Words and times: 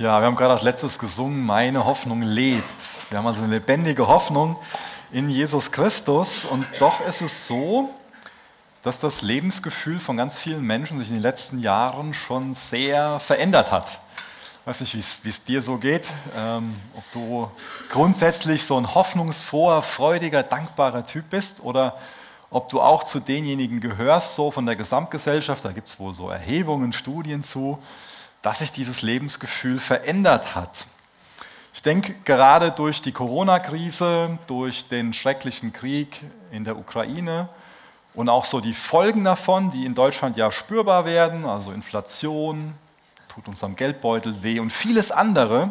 Ja, 0.00 0.18
wir 0.18 0.28
haben 0.28 0.34
gerade 0.34 0.54
als 0.54 0.62
letztes 0.62 0.98
gesungen, 0.98 1.44
meine 1.44 1.84
Hoffnung 1.84 2.22
lebt. 2.22 2.64
Wir 3.10 3.18
haben 3.18 3.26
also 3.26 3.42
eine 3.42 3.52
lebendige 3.52 4.08
Hoffnung 4.08 4.56
in 5.12 5.28
Jesus 5.28 5.72
Christus 5.72 6.46
und 6.46 6.64
doch 6.78 7.06
ist 7.06 7.20
es 7.20 7.46
so, 7.46 7.90
dass 8.82 8.98
das 8.98 9.20
Lebensgefühl 9.20 10.00
von 10.00 10.16
ganz 10.16 10.38
vielen 10.38 10.62
Menschen 10.62 11.00
sich 11.00 11.08
in 11.08 11.16
den 11.16 11.22
letzten 11.22 11.58
Jahren 11.58 12.14
schon 12.14 12.54
sehr 12.54 13.18
verändert 13.18 13.70
hat. 13.70 14.00
Ich 14.62 14.66
weiß 14.68 14.80
nicht, 14.80 14.94
wie 15.22 15.28
es 15.28 15.44
dir 15.44 15.60
so 15.60 15.76
geht, 15.76 16.06
ähm, 16.34 16.76
ob 16.96 17.04
du 17.12 17.50
grundsätzlich 17.90 18.64
so 18.64 18.78
ein 18.78 18.94
hoffnungsfroher, 18.94 19.82
freudiger, 19.82 20.42
dankbarer 20.42 21.04
Typ 21.04 21.28
bist 21.28 21.60
oder 21.62 21.98
ob 22.48 22.70
du 22.70 22.80
auch 22.80 23.04
zu 23.04 23.20
denjenigen 23.20 23.80
gehörst, 23.80 24.34
so 24.34 24.50
von 24.50 24.64
der 24.64 24.76
Gesamtgesellschaft, 24.76 25.62
da 25.62 25.72
gibt 25.72 25.88
es 25.88 26.00
wohl 26.00 26.14
so 26.14 26.30
Erhebungen, 26.30 26.94
Studien 26.94 27.44
zu, 27.44 27.78
dass 28.42 28.58
sich 28.58 28.72
dieses 28.72 29.02
Lebensgefühl 29.02 29.78
verändert 29.78 30.54
hat. 30.54 30.86
Ich 31.72 31.82
denke, 31.82 32.14
gerade 32.24 32.72
durch 32.72 33.00
die 33.00 33.12
Corona-Krise, 33.12 34.38
durch 34.46 34.88
den 34.88 35.12
schrecklichen 35.12 35.72
Krieg 35.72 36.20
in 36.50 36.64
der 36.64 36.76
Ukraine 36.76 37.48
und 38.14 38.28
auch 38.28 38.44
so 38.44 38.60
die 38.60 38.74
Folgen 38.74 39.24
davon, 39.24 39.70
die 39.70 39.86
in 39.86 39.94
Deutschland 39.94 40.36
ja 40.36 40.50
spürbar 40.50 41.04
werden, 41.04 41.44
also 41.44 41.70
Inflation, 41.70 42.74
tut 43.28 43.46
unserem 43.46 43.76
Geldbeutel 43.76 44.42
weh 44.42 44.58
und 44.58 44.72
vieles 44.72 45.12
andere, 45.12 45.70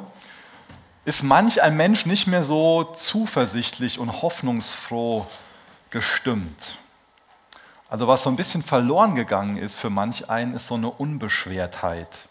ist 1.04 1.24
manch 1.24 1.62
ein 1.62 1.76
Mensch 1.76 2.06
nicht 2.06 2.28
mehr 2.28 2.44
so 2.44 2.84
zuversichtlich 2.84 4.00
und 4.00 4.22
hoffnungsfroh 4.22 5.26
gestimmt. 5.90 6.78
Also 7.90 8.08
was 8.08 8.24
so 8.24 8.30
ein 8.30 8.36
bisschen 8.36 8.62
verloren 8.62 9.16
gegangen 9.16 9.58
ist 9.58 9.76
für 9.76 9.90
manch 9.90 10.30
einen, 10.30 10.54
ist 10.54 10.68
so 10.68 10.76
eine 10.76 10.90
Unbeschwertheit. 10.90 12.29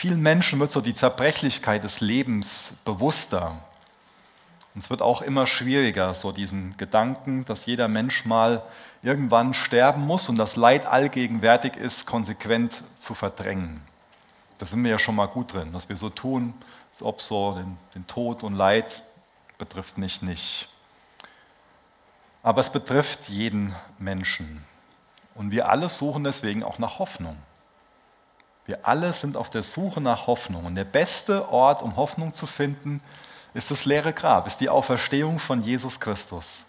Vielen 0.00 0.22
Menschen 0.22 0.60
wird 0.60 0.70
so 0.70 0.80
die 0.80 0.94
Zerbrechlichkeit 0.94 1.82
des 1.82 1.98
Lebens 1.98 2.72
bewusster. 2.84 3.60
Und 4.72 4.84
es 4.84 4.90
wird 4.90 5.02
auch 5.02 5.22
immer 5.22 5.44
schwieriger, 5.48 6.14
so 6.14 6.30
diesen 6.30 6.76
Gedanken, 6.76 7.44
dass 7.46 7.66
jeder 7.66 7.88
Mensch 7.88 8.24
mal 8.24 8.62
irgendwann 9.02 9.54
sterben 9.54 10.06
muss 10.06 10.28
und 10.28 10.36
das 10.36 10.54
Leid 10.54 10.86
allgegenwärtig 10.86 11.74
ist, 11.74 12.06
konsequent 12.06 12.84
zu 13.00 13.16
verdrängen. 13.16 13.80
Da 14.58 14.66
sind 14.66 14.84
wir 14.84 14.92
ja 14.92 15.00
schon 15.00 15.16
mal 15.16 15.26
gut 15.26 15.52
drin, 15.52 15.72
dass 15.72 15.88
wir 15.88 15.96
so 15.96 16.10
tun, 16.10 16.54
als 16.92 17.02
ob 17.02 17.20
so 17.20 17.56
den, 17.56 17.76
den 17.96 18.06
Tod 18.06 18.44
und 18.44 18.54
Leid 18.54 19.02
betrifft 19.58 19.98
mich 19.98 20.22
nicht. 20.22 20.68
Aber 22.44 22.60
es 22.60 22.70
betrifft 22.70 23.28
jeden 23.28 23.74
Menschen. 23.98 24.64
Und 25.34 25.50
wir 25.50 25.68
alle 25.68 25.88
suchen 25.88 26.22
deswegen 26.22 26.62
auch 26.62 26.78
nach 26.78 27.00
Hoffnung. 27.00 27.36
Wir 28.68 28.86
alle 28.86 29.14
sind 29.14 29.38
auf 29.38 29.48
der 29.48 29.62
Suche 29.62 30.02
nach 30.02 30.26
Hoffnung. 30.26 30.66
Und 30.66 30.74
der 30.74 30.84
beste 30.84 31.48
Ort, 31.48 31.80
um 31.80 31.96
Hoffnung 31.96 32.34
zu 32.34 32.46
finden, 32.46 33.00
ist 33.54 33.70
das 33.70 33.86
leere 33.86 34.12
Grab, 34.12 34.46
ist 34.46 34.60
die 34.60 34.68
Auferstehung 34.68 35.38
von 35.38 35.62
Jesus 35.62 35.98
Christus. 35.98 36.64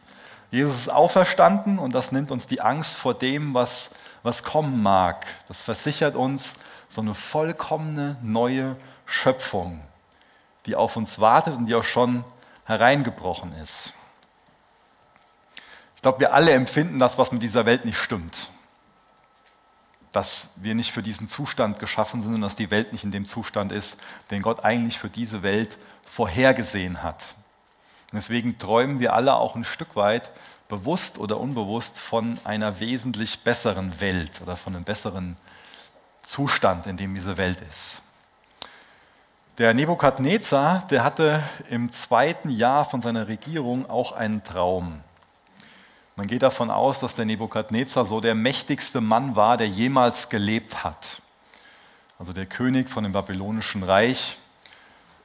Jesus 0.49 0.77
ist 0.77 0.89
auferstanden 0.89 1.77
und 1.77 1.93
das 1.93 2.13
nimmt 2.13 2.31
uns 2.31 2.47
die 2.47 2.61
Angst 2.61 2.95
vor 2.95 3.13
dem, 3.15 3.53
was, 3.53 3.89
was 4.23 4.43
kommen 4.43 4.81
mag. 4.81 5.27
Das 5.49 5.61
versichert 5.61 6.15
uns 6.15 6.53
so 6.87 7.01
eine 7.01 7.13
vollkommene 7.13 8.15
neue 8.21 8.77
Schöpfung, 9.05 9.81
die 10.67 10.77
auf 10.77 10.95
uns 10.95 11.19
wartet 11.19 11.57
und 11.57 11.65
die 11.65 11.75
auch 11.75 11.83
schon 11.83 12.23
hereingebrochen 12.63 13.51
ist. 13.61 13.93
Ich 15.97 16.01
glaube, 16.01 16.21
wir 16.21 16.33
alle 16.33 16.51
empfinden 16.51 16.97
das, 16.97 17.17
was 17.17 17.33
mit 17.33 17.43
dieser 17.43 17.65
Welt 17.65 17.83
nicht 17.83 17.97
stimmt 17.97 18.51
dass 20.11 20.49
wir 20.55 20.75
nicht 20.75 20.91
für 20.91 21.03
diesen 21.03 21.29
Zustand 21.29 21.79
geschaffen 21.79 22.21
sind 22.21 22.33
und 22.33 22.41
dass 22.41 22.55
die 22.55 22.71
Welt 22.71 22.91
nicht 22.91 23.03
in 23.03 23.11
dem 23.11 23.25
Zustand 23.25 23.71
ist, 23.71 23.97
den 24.31 24.41
Gott 24.41 24.63
eigentlich 24.63 24.97
für 24.97 25.09
diese 25.09 25.43
Welt 25.43 25.77
vorhergesehen 26.05 27.03
hat. 27.03 27.35
Und 28.11 28.17
deswegen 28.17 28.57
träumen 28.57 28.99
wir 28.99 29.13
alle 29.13 29.35
auch 29.35 29.55
ein 29.55 29.65
Stück 29.65 29.95
weit, 29.95 30.31
bewusst 30.67 31.17
oder 31.17 31.39
unbewusst, 31.39 31.99
von 31.99 32.39
einer 32.43 32.79
wesentlich 32.79 33.43
besseren 33.43 33.99
Welt 34.01 34.41
oder 34.41 34.55
von 34.55 34.75
einem 34.75 34.83
besseren 34.83 35.37
Zustand, 36.21 36.87
in 36.87 36.97
dem 36.97 37.13
diese 37.15 37.37
Welt 37.37 37.59
ist. 37.69 38.01
Der 39.57 39.73
Nebukadnezar, 39.73 40.87
der 40.89 41.03
hatte 41.03 41.43
im 41.69 41.91
zweiten 41.91 42.49
Jahr 42.49 42.85
von 42.85 43.01
seiner 43.01 43.27
Regierung 43.27 43.89
auch 43.89 44.13
einen 44.13 44.43
Traum. 44.43 45.01
Man 46.19 46.27
geht 46.27 46.41
davon 46.41 46.69
aus, 46.69 46.99
dass 46.99 47.15
der 47.15 47.23
Nebukadnezar 47.23 48.05
so 48.05 48.19
der 48.19 48.35
mächtigste 48.35 48.99
Mann 48.99 49.37
war, 49.37 49.55
der 49.55 49.69
jemals 49.69 50.27
gelebt 50.27 50.83
hat. 50.83 51.21
Also 52.19 52.33
der 52.33 52.45
König 52.45 52.89
von 52.89 53.05
dem 53.05 53.13
babylonischen 53.13 53.83
Reich. 53.83 54.37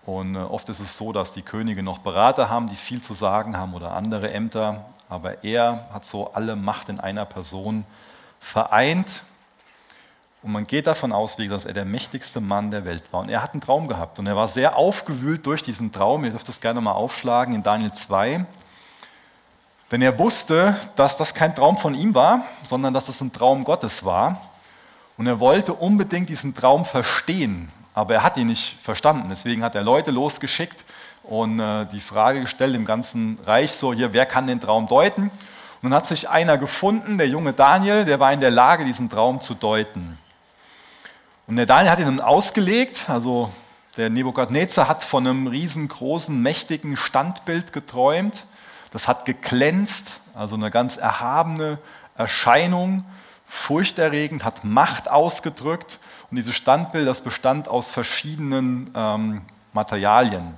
Und 0.06 0.36
äh, 0.36 0.38
oft 0.38 0.68
ist 0.68 0.78
es 0.78 0.96
so, 0.96 1.12
dass 1.12 1.32
die 1.32 1.42
Könige 1.42 1.82
noch 1.82 1.98
Berater 1.98 2.48
haben, 2.48 2.68
die 2.68 2.76
viel 2.76 3.02
zu 3.02 3.12
sagen 3.12 3.56
haben 3.56 3.74
oder 3.74 3.90
andere 3.90 4.32
Ämter. 4.32 4.84
Aber 5.08 5.42
er 5.42 5.88
hat 5.92 6.06
so 6.06 6.32
alle 6.32 6.54
Macht 6.54 6.88
in 6.88 7.00
einer 7.00 7.24
Person 7.24 7.84
vereint. 8.38 9.24
Und 10.44 10.52
man 10.52 10.64
geht 10.64 10.86
davon 10.86 11.10
aus, 11.10 11.34
dass 11.34 11.64
er 11.64 11.72
der 11.72 11.86
mächtigste 11.86 12.40
Mann 12.40 12.70
der 12.70 12.84
Welt 12.84 13.12
war. 13.12 13.22
Und 13.22 13.30
er 13.30 13.42
hat 13.42 13.50
einen 13.50 13.62
Traum 13.62 13.88
gehabt. 13.88 14.20
Und 14.20 14.28
er 14.28 14.36
war 14.36 14.46
sehr 14.46 14.76
aufgewühlt 14.76 15.44
durch 15.44 15.64
diesen 15.64 15.90
Traum. 15.90 16.22
Ihr 16.22 16.30
dürft 16.30 16.48
es 16.48 16.60
gerne 16.60 16.80
mal 16.80 16.92
aufschlagen 16.92 17.52
in 17.52 17.64
Daniel 17.64 17.92
2. 17.92 18.46
Denn 19.90 20.02
er 20.02 20.18
wusste, 20.18 20.76
dass 20.96 21.16
das 21.16 21.34
kein 21.34 21.54
Traum 21.54 21.76
von 21.76 21.94
ihm 21.94 22.14
war, 22.14 22.44
sondern 22.62 22.94
dass 22.94 23.04
das 23.04 23.20
ein 23.20 23.32
Traum 23.32 23.64
Gottes 23.64 24.04
war. 24.04 24.40
Und 25.16 25.26
er 25.26 25.40
wollte 25.40 25.74
unbedingt 25.74 26.28
diesen 26.28 26.54
Traum 26.54 26.84
verstehen, 26.84 27.70
aber 27.92 28.14
er 28.14 28.22
hat 28.22 28.36
ihn 28.36 28.48
nicht 28.48 28.76
verstanden. 28.82 29.28
Deswegen 29.28 29.62
hat 29.62 29.74
er 29.74 29.82
Leute 29.82 30.10
losgeschickt 30.10 30.84
und 31.22 31.60
äh, 31.60 31.86
die 31.86 32.00
Frage 32.00 32.40
gestellt 32.40 32.74
im 32.74 32.84
ganzen 32.84 33.38
Reich 33.44 33.72
so, 33.72 33.92
hier, 33.92 34.12
wer 34.12 34.26
kann 34.26 34.46
den 34.46 34.60
Traum 34.60 34.88
deuten? 34.88 35.30
Und 35.82 35.90
dann 35.90 35.94
hat 35.94 36.06
sich 36.06 36.28
einer 36.28 36.58
gefunden, 36.58 37.18
der 37.18 37.28
junge 37.28 37.52
Daniel, 37.52 38.04
der 38.04 38.18
war 38.18 38.32
in 38.32 38.40
der 38.40 38.50
Lage, 38.50 38.84
diesen 38.84 39.10
Traum 39.10 39.40
zu 39.40 39.54
deuten. 39.54 40.18
Und 41.46 41.56
der 41.56 41.66
Daniel 41.66 41.90
hat 41.90 41.98
ihn 41.98 42.06
dann 42.06 42.20
ausgelegt, 42.20 43.08
also 43.08 43.52
der 43.96 44.10
Nebukadnezar 44.10 44.88
hat 44.88 45.04
von 45.04 45.26
einem 45.26 45.46
riesengroßen, 45.46 46.40
mächtigen 46.40 46.96
Standbild 46.96 47.72
geträumt 47.72 48.44
das 48.94 49.08
hat 49.08 49.24
geglänzt, 49.24 50.20
also 50.36 50.54
eine 50.54 50.70
ganz 50.70 50.96
erhabene 50.96 51.78
Erscheinung, 52.16 53.04
furchterregend, 53.44 54.44
hat 54.44 54.62
Macht 54.62 55.10
ausgedrückt. 55.10 55.98
Und 56.30 56.36
dieses 56.36 56.54
Standbild, 56.54 57.08
das 57.08 57.20
bestand 57.20 57.66
aus 57.66 57.90
verschiedenen 57.90 58.92
ähm, 58.94 59.42
Materialien 59.72 60.56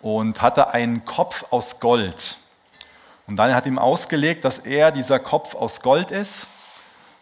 und 0.00 0.40
hatte 0.40 0.70
einen 0.72 1.04
Kopf 1.04 1.44
aus 1.50 1.78
Gold. 1.78 2.38
Und 3.26 3.36
dann 3.36 3.54
hat 3.54 3.66
ihm 3.66 3.78
ausgelegt, 3.78 4.46
dass 4.46 4.60
er 4.60 4.90
dieser 4.90 5.18
Kopf 5.18 5.54
aus 5.54 5.82
Gold 5.82 6.10
ist, 6.10 6.46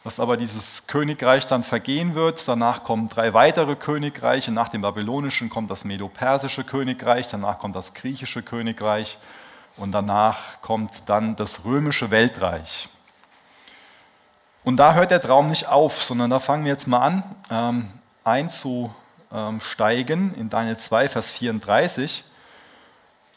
dass 0.04 0.20
aber 0.20 0.36
dieses 0.36 0.86
Königreich 0.86 1.46
dann 1.46 1.64
vergehen 1.64 2.14
wird. 2.14 2.46
Danach 2.46 2.84
kommen 2.84 3.08
drei 3.08 3.34
weitere 3.34 3.74
Königreiche. 3.74 4.52
Nach 4.52 4.68
dem 4.68 4.82
babylonischen 4.82 5.50
kommt 5.50 5.72
das 5.72 5.84
medo-persische 5.84 6.62
Königreich, 6.62 7.26
danach 7.26 7.58
kommt 7.58 7.74
das 7.74 7.94
griechische 7.94 8.44
Königreich 8.44 9.18
und 9.76 9.92
danach 9.92 10.60
kommt 10.62 10.90
dann 11.06 11.36
das 11.36 11.64
römische 11.64 12.10
Weltreich. 12.10 12.88
Und 14.64 14.78
da 14.78 14.94
hört 14.94 15.10
der 15.10 15.20
Traum 15.20 15.48
nicht 15.48 15.68
auf, 15.68 16.02
sondern 16.02 16.30
da 16.30 16.40
fangen 16.40 16.64
wir 16.64 16.72
jetzt 16.72 16.88
mal 16.88 16.98
an 16.98 17.22
ähm, 17.50 17.88
einzusteigen 18.24 20.34
in 20.34 20.50
Daniel 20.50 20.76
2, 20.76 21.08
Vers 21.08 21.30
34. 21.30 22.24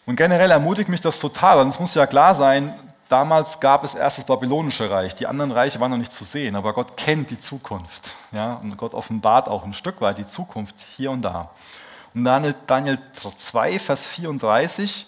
Und 0.08 0.16
generell 0.16 0.50
ermutigt 0.50 0.90
mich 0.90 1.02
das 1.02 1.20
total, 1.20 1.60
und 1.60 1.70
es 1.70 1.80
muss 1.80 1.94
ja 1.94 2.08
klar 2.08 2.34
sein, 2.34 2.74
damals 3.10 3.60
gab 3.60 3.84
es 3.84 3.94
erst 3.94 4.18
das 4.18 4.26
babylonische 4.26 4.90
Reich, 4.90 5.14
die 5.14 5.28
anderen 5.28 5.52
Reiche 5.52 5.80
waren 5.80 5.92
noch 5.92 6.00
nicht 6.00 6.14
zu 6.14 6.24
sehen, 6.24 6.56
aber 6.56 6.74
Gott 6.74 6.98
kennt 6.98 7.30
die 7.30 7.40
Zukunft. 7.40 8.16
Ja? 8.32 8.56
Und 8.56 8.76
Gott 8.78 8.96
offenbart 8.96 9.48
auch 9.48 9.64
ein 9.64 9.74
Stück 9.74 10.02
weit 10.02 10.18
die 10.18 10.26
Zukunft 10.26 10.74
hier 10.96 11.12
und 11.12 11.22
da. 11.22 11.52
Und 12.16 12.24
Daniel, 12.24 12.56
Daniel 12.66 12.98
2, 13.14 13.78
Vers 13.78 14.08
34 14.08 15.06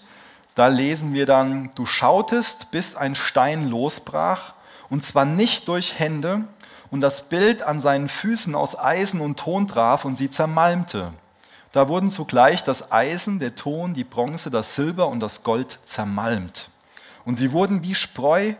da 0.54 0.68
lesen 0.68 1.14
wir 1.14 1.26
dann, 1.26 1.70
du 1.74 1.86
schautest, 1.86 2.70
bis 2.70 2.94
ein 2.94 3.14
Stein 3.14 3.68
losbrach, 3.68 4.54
und 4.90 5.04
zwar 5.04 5.24
nicht 5.24 5.68
durch 5.68 5.98
Hände, 5.98 6.44
und 6.90 7.00
das 7.00 7.22
Bild 7.22 7.62
an 7.62 7.80
seinen 7.80 8.10
Füßen 8.10 8.54
aus 8.54 8.78
Eisen 8.78 9.22
und 9.22 9.38
Ton 9.38 9.66
traf 9.66 10.04
und 10.04 10.16
sie 10.16 10.28
zermalmte. 10.28 11.14
Da 11.72 11.88
wurden 11.88 12.10
zugleich 12.10 12.62
das 12.62 12.92
Eisen, 12.92 13.38
der 13.38 13.54
Ton, 13.54 13.94
die 13.94 14.04
Bronze, 14.04 14.50
das 14.50 14.74
Silber 14.74 15.08
und 15.08 15.20
das 15.20 15.42
Gold 15.42 15.78
zermalmt. 15.86 16.68
Und 17.24 17.36
sie 17.36 17.52
wurden 17.52 17.82
wie 17.82 17.94
Spreu 17.94 18.52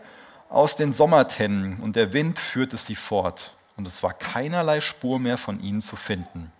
aus 0.49 0.75
den 0.75 0.93
Sommertennen, 0.93 1.79
und 1.79 1.95
der 1.95 2.11
Wind 2.11 2.39
führte 2.39 2.77
sie 2.77 2.95
fort. 2.95 3.51
Und 3.77 3.87
es 3.87 4.01
war 4.01 4.13
keinerlei 4.13 4.81
Spur 4.81 5.19
mehr 5.19 5.37
von 5.37 5.61
ihnen 5.61 5.81
zu 5.81 5.95
finden. 5.95 6.51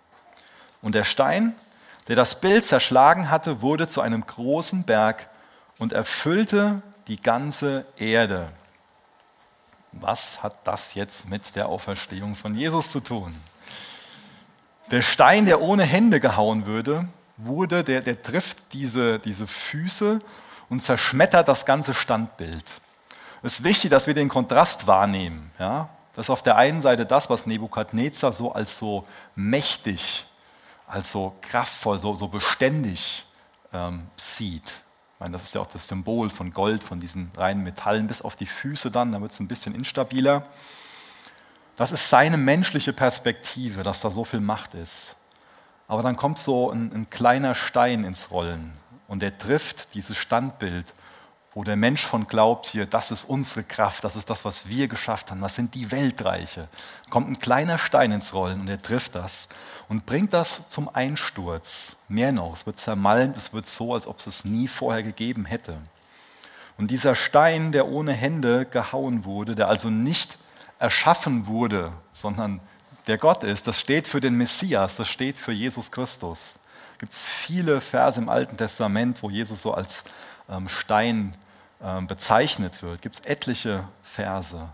Und 0.80 0.94
der 0.94 1.04
Stein, 1.04 1.56
der 2.08 2.16
das 2.16 2.40
Bild 2.40 2.64
zerschlagen 2.66 3.30
hatte, 3.30 3.62
wurde 3.62 3.88
zu 3.88 4.00
einem 4.00 4.26
großen 4.26 4.84
Berg 4.84 5.28
und 5.78 5.92
erfüllte 5.92 6.82
die 7.08 7.20
ganze 7.20 7.86
Erde. 7.96 8.50
Was 9.92 10.42
hat 10.42 10.56
das 10.64 10.94
jetzt 10.94 11.28
mit 11.28 11.54
der 11.56 11.68
Auferstehung 11.68 12.34
von 12.34 12.54
Jesus 12.54 12.90
zu 12.90 13.00
tun? 13.00 13.34
Der 14.90 15.02
Stein, 15.02 15.46
der 15.46 15.60
ohne 15.60 15.84
Hände 15.84 16.20
gehauen 16.20 16.66
würde, 16.66 17.08
wurde, 17.36 17.84
der, 17.84 18.00
der 18.00 18.20
trifft 18.20 18.58
diese, 18.72 19.18
diese 19.18 19.46
Füße 19.46 20.20
und 20.68 20.82
zerschmettert 20.82 21.48
das 21.48 21.64
ganze 21.64 21.94
Standbild. 21.94 22.64
Es 23.42 23.54
ist 23.54 23.64
wichtig, 23.64 23.90
dass 23.90 24.06
wir 24.06 24.14
den 24.14 24.28
Kontrast 24.28 24.86
wahrnehmen. 24.86 25.50
Ja? 25.58 25.88
Das 26.14 26.26
ist 26.26 26.30
auf 26.30 26.42
der 26.42 26.56
einen 26.56 26.80
Seite 26.80 27.06
das, 27.06 27.28
was 27.30 27.46
Nebukadnezar 27.46 28.32
so 28.32 28.52
als 28.52 28.76
so 28.76 29.06
mächtig, 29.34 30.26
als 30.86 31.10
so 31.10 31.34
kraftvoll, 31.40 31.98
so, 31.98 32.14
so 32.14 32.28
beständig 32.28 33.24
ähm, 33.72 34.08
sieht. 34.16 34.66
Ich 34.66 35.20
meine, 35.20 35.32
das 35.32 35.44
ist 35.44 35.54
ja 35.54 35.60
auch 35.60 35.66
das 35.66 35.88
Symbol 35.88 36.30
von 36.30 36.52
Gold, 36.52 36.82
von 36.82 37.00
diesen 37.00 37.30
reinen 37.36 37.62
Metallen, 37.62 38.06
bis 38.06 38.22
auf 38.22 38.36
die 38.36 38.46
Füße 38.46 38.90
dann, 38.90 39.12
da 39.12 39.20
wird 39.20 39.32
es 39.32 39.40
ein 39.40 39.48
bisschen 39.48 39.74
instabiler. 39.74 40.46
Das 41.76 41.90
ist 41.90 42.08
seine 42.08 42.36
menschliche 42.36 42.92
Perspektive, 42.92 43.82
dass 43.82 44.00
da 44.00 44.10
so 44.10 44.24
viel 44.24 44.40
Macht 44.40 44.74
ist. 44.74 45.16
Aber 45.88 46.02
dann 46.02 46.16
kommt 46.16 46.38
so 46.38 46.70
ein, 46.70 46.92
ein 46.92 47.10
kleiner 47.10 47.54
Stein 47.54 48.04
ins 48.04 48.30
Rollen 48.30 48.78
und 49.08 49.20
der 49.20 49.36
trifft 49.36 49.94
dieses 49.94 50.16
Standbild, 50.16 50.86
wo 51.54 51.62
der 51.62 51.76
Mensch 51.76 52.04
von 52.04 52.26
glaubt, 52.26 52.66
hier, 52.66 52.84
das 52.84 53.12
ist 53.12 53.24
unsere 53.24 53.62
Kraft, 53.62 54.02
das 54.02 54.16
ist 54.16 54.28
das, 54.28 54.44
was 54.44 54.68
wir 54.68 54.88
geschafft 54.88 55.30
haben, 55.30 55.40
das 55.40 55.54
sind 55.54 55.74
die 55.74 55.92
Weltreiche. 55.92 56.68
Kommt 57.10 57.30
ein 57.30 57.38
kleiner 57.38 57.78
Stein 57.78 58.10
ins 58.10 58.34
Rollen 58.34 58.60
und 58.60 58.68
er 58.68 58.82
trifft 58.82 59.14
das 59.14 59.48
und 59.88 60.04
bringt 60.04 60.32
das 60.32 60.68
zum 60.68 60.92
Einsturz. 60.92 61.96
Mehr 62.08 62.32
noch, 62.32 62.54
es 62.54 62.66
wird 62.66 62.80
zermalmt, 62.80 63.36
es 63.36 63.52
wird 63.52 63.68
so, 63.68 63.94
als 63.94 64.08
ob 64.08 64.18
es 64.18 64.26
es 64.26 64.44
nie 64.44 64.66
vorher 64.66 65.04
gegeben 65.04 65.44
hätte. 65.44 65.76
Und 66.76 66.90
dieser 66.90 67.14
Stein, 67.14 67.70
der 67.70 67.86
ohne 67.86 68.12
Hände 68.12 68.66
gehauen 68.66 69.24
wurde, 69.24 69.54
der 69.54 69.68
also 69.68 69.90
nicht 69.90 70.38
erschaffen 70.80 71.46
wurde, 71.46 71.92
sondern 72.12 72.60
der 73.06 73.16
Gott 73.16 73.44
ist, 73.44 73.68
das 73.68 73.78
steht 73.78 74.08
für 74.08 74.20
den 74.20 74.34
Messias, 74.34 74.96
das 74.96 75.08
steht 75.08 75.38
für 75.38 75.52
Jesus 75.52 75.92
Christus. 75.92 76.58
Es 76.94 76.98
gibt 76.98 77.14
viele 77.14 77.80
Verse 77.80 78.20
im 78.20 78.28
Alten 78.28 78.56
Testament, 78.56 79.22
wo 79.22 79.30
Jesus 79.30 79.62
so 79.62 79.72
als 79.72 80.02
ähm, 80.48 80.68
Stein 80.68 81.36
bezeichnet 82.06 82.82
wird. 82.82 83.02
Gibt 83.02 83.16
es 83.16 83.24
etliche 83.24 83.86
Verse. 84.02 84.68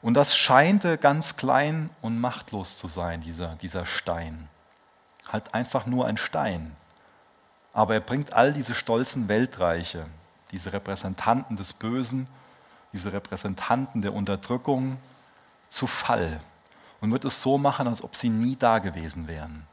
Und 0.00 0.14
das 0.14 0.36
scheinte 0.36 0.98
ganz 0.98 1.36
klein 1.36 1.90
und 2.02 2.20
machtlos 2.20 2.78
zu 2.78 2.88
sein, 2.88 3.22
dieser, 3.22 3.56
dieser 3.56 3.86
Stein. 3.86 4.48
Halt 5.30 5.54
einfach 5.54 5.86
nur 5.86 6.06
ein 6.06 6.16
Stein. 6.16 6.76
Aber 7.72 7.94
er 7.94 8.00
bringt 8.00 8.32
all 8.32 8.52
diese 8.52 8.74
stolzen 8.74 9.28
Weltreiche, 9.28 10.06
diese 10.50 10.72
Repräsentanten 10.72 11.56
des 11.56 11.72
Bösen, 11.72 12.28
diese 12.92 13.12
Repräsentanten 13.12 14.02
der 14.02 14.12
Unterdrückung 14.12 14.98
zu 15.68 15.86
Fall 15.86 16.40
und 17.00 17.10
wird 17.10 17.24
es 17.24 17.42
so 17.42 17.58
machen, 17.58 17.88
als 17.88 18.02
ob 18.02 18.14
sie 18.14 18.28
nie 18.28 18.56
da 18.56 18.78
gewesen 18.78 19.26
wären. 19.26 19.66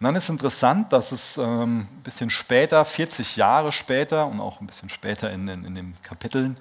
Und 0.00 0.04
dann 0.04 0.16
ist 0.16 0.30
interessant, 0.30 0.94
dass 0.94 1.12
es 1.12 1.36
ähm, 1.36 1.80
ein 1.80 2.02
bisschen 2.02 2.30
später, 2.30 2.86
40 2.86 3.36
Jahre 3.36 3.70
später 3.70 4.26
und 4.26 4.40
auch 4.40 4.58
ein 4.62 4.66
bisschen 4.66 4.88
später 4.88 5.30
in, 5.30 5.46
in, 5.46 5.66
in 5.66 5.74
den 5.74 5.94
Kapiteln, 6.00 6.56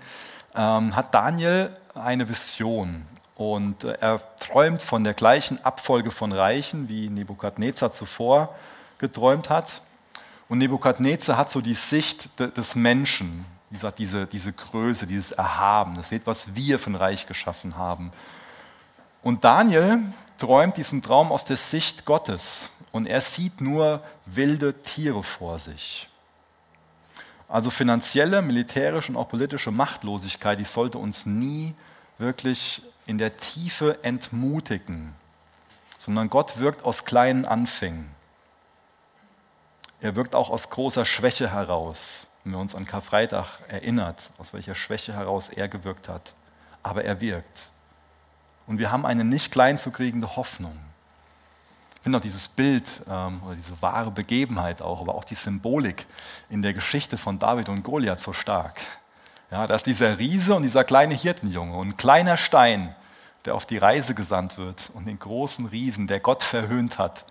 ähm, 0.54 0.94
hat 0.94 1.14
Daniel 1.14 1.70
eine 1.96 2.28
Vision. 2.28 3.06
Und 3.36 3.86
äh, 3.86 3.94
er 4.02 4.22
träumt 4.40 4.84
von 4.84 5.06
der 5.06 5.14
gleichen 5.14 5.64
Abfolge 5.64 6.12
von 6.12 6.34
Reichen, 6.34 6.90
wie 6.90 7.08
Nebukadnezar 7.08 7.94
zuvor 7.94 8.54
geträumt 8.98 9.50
hat. 9.50 9.84
Und 10.50 10.58
Nebukadnezar 10.58 11.38
hat 11.38 11.50
so 11.50 11.62
die 11.62 11.76
Sicht 11.76 12.28
des 12.42 12.76
Menschen, 12.76 13.46
wie 13.70 13.76
gesagt, 13.76 14.00
diese, 14.00 14.28
diese 14.28 14.52
Größe, 14.52 15.08
dieses 15.08 15.32
Erhaben, 15.32 15.96
das 15.96 16.10
seht, 16.10 16.28
was 16.28 16.56
wir 16.56 16.78
für 16.78 16.90
ein 16.90 16.96
Reich 16.96 17.26
geschaffen 17.26 17.78
haben. 17.78 18.12
Und 19.24 19.46
Daniel 19.46 20.00
träumt 20.38 20.76
diesen 20.76 21.02
Traum 21.02 21.32
aus 21.32 21.46
der 21.46 21.56
Sicht 21.56 22.04
Gottes 22.04 22.70
und 22.92 23.08
er 23.08 23.22
sieht 23.22 23.62
nur 23.62 24.04
wilde 24.26 24.82
Tiere 24.82 25.24
vor 25.24 25.60
sich. 25.60 26.10
Also 27.48 27.70
finanzielle, 27.70 28.42
militärische 28.42 29.12
und 29.12 29.18
auch 29.18 29.30
politische 29.30 29.72
Machtlosigkeit, 29.72 30.60
die 30.60 30.66
sollte 30.66 30.98
uns 30.98 31.26
nie 31.26 31.74
wirklich 32.18 32.82
in 33.06 33.18
der 33.18 33.38
Tiefe 33.38 34.04
entmutigen, 34.04 35.16
sondern 35.98 36.30
Gott 36.30 36.58
wirkt 36.60 36.84
aus 36.84 37.06
kleinen 37.06 37.46
Anfängen. 37.46 38.10
Er 40.02 40.16
wirkt 40.16 40.36
auch 40.36 40.50
aus 40.50 40.70
großer 40.70 41.06
Schwäche 41.06 41.52
heraus 41.52 42.30
wenn 42.44 42.54
wir 42.54 42.60
uns 42.60 42.76
an 42.76 42.86
Karfreitag 42.86 43.60
erinnert, 43.68 44.32
aus 44.38 44.54
welcher 44.54 44.76
Schwäche 44.76 45.14
heraus 45.14 45.50
er 45.50 45.68
gewirkt 45.68 46.08
hat. 46.08 46.34
Aber 46.82 47.04
er 47.04 47.22
wirkt. 47.22 47.70
Und 48.66 48.80
wir 48.80 48.92
haben 48.92 49.06
eine 49.06 49.24
nicht 49.24 49.52
klein 49.52 49.78
zu 49.78 49.92
kriegende 49.92 50.36
Hoffnung. 50.36 50.78
Ich 52.00 52.04
finde 52.04 52.18
auch 52.18 52.22
dieses 52.22 52.48
Bild 52.48 52.86
ähm, 53.10 53.44
oder 53.44 53.56
diese 53.56 53.82
wahre 53.82 54.10
Begebenheit 54.10 54.82
auch, 54.82 55.02
aber 55.02 55.16
auch 55.16 55.26
die 55.26 55.36
Symbolik 55.36 56.06
in 56.50 56.62
der 56.62 56.74
Geschichte 56.74 57.18
von 57.18 57.40
David 57.40 57.68
und 57.68 57.84
Goliath 57.84 58.22
so 58.22 58.32
stark. 58.32 58.80
Ja, 59.52 59.68
da 59.68 59.76
ist 59.76 59.86
dieser 59.86 60.18
Riese 60.18 60.56
und 60.56 60.64
dieser 60.64 60.86
kleine 60.86 61.14
Hirtenjunge 61.14 61.76
und 61.76 61.90
ein 61.90 61.98
kleiner 61.98 62.38
Stein, 62.38 62.96
der 63.44 63.54
auf 63.54 63.66
die 63.66 63.78
Reise 63.78 64.16
gesandt 64.16 64.58
wird 64.58 64.92
und 64.94 65.08
den 65.08 65.20
großen 65.20 65.66
Riesen, 65.66 66.08
der 66.08 66.22
Gott 66.22 66.42
verhöhnt 66.42 66.98
hat, 66.98 67.26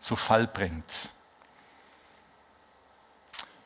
zu 0.00 0.16
Fall 0.16 0.46
bringt. 0.46 1.10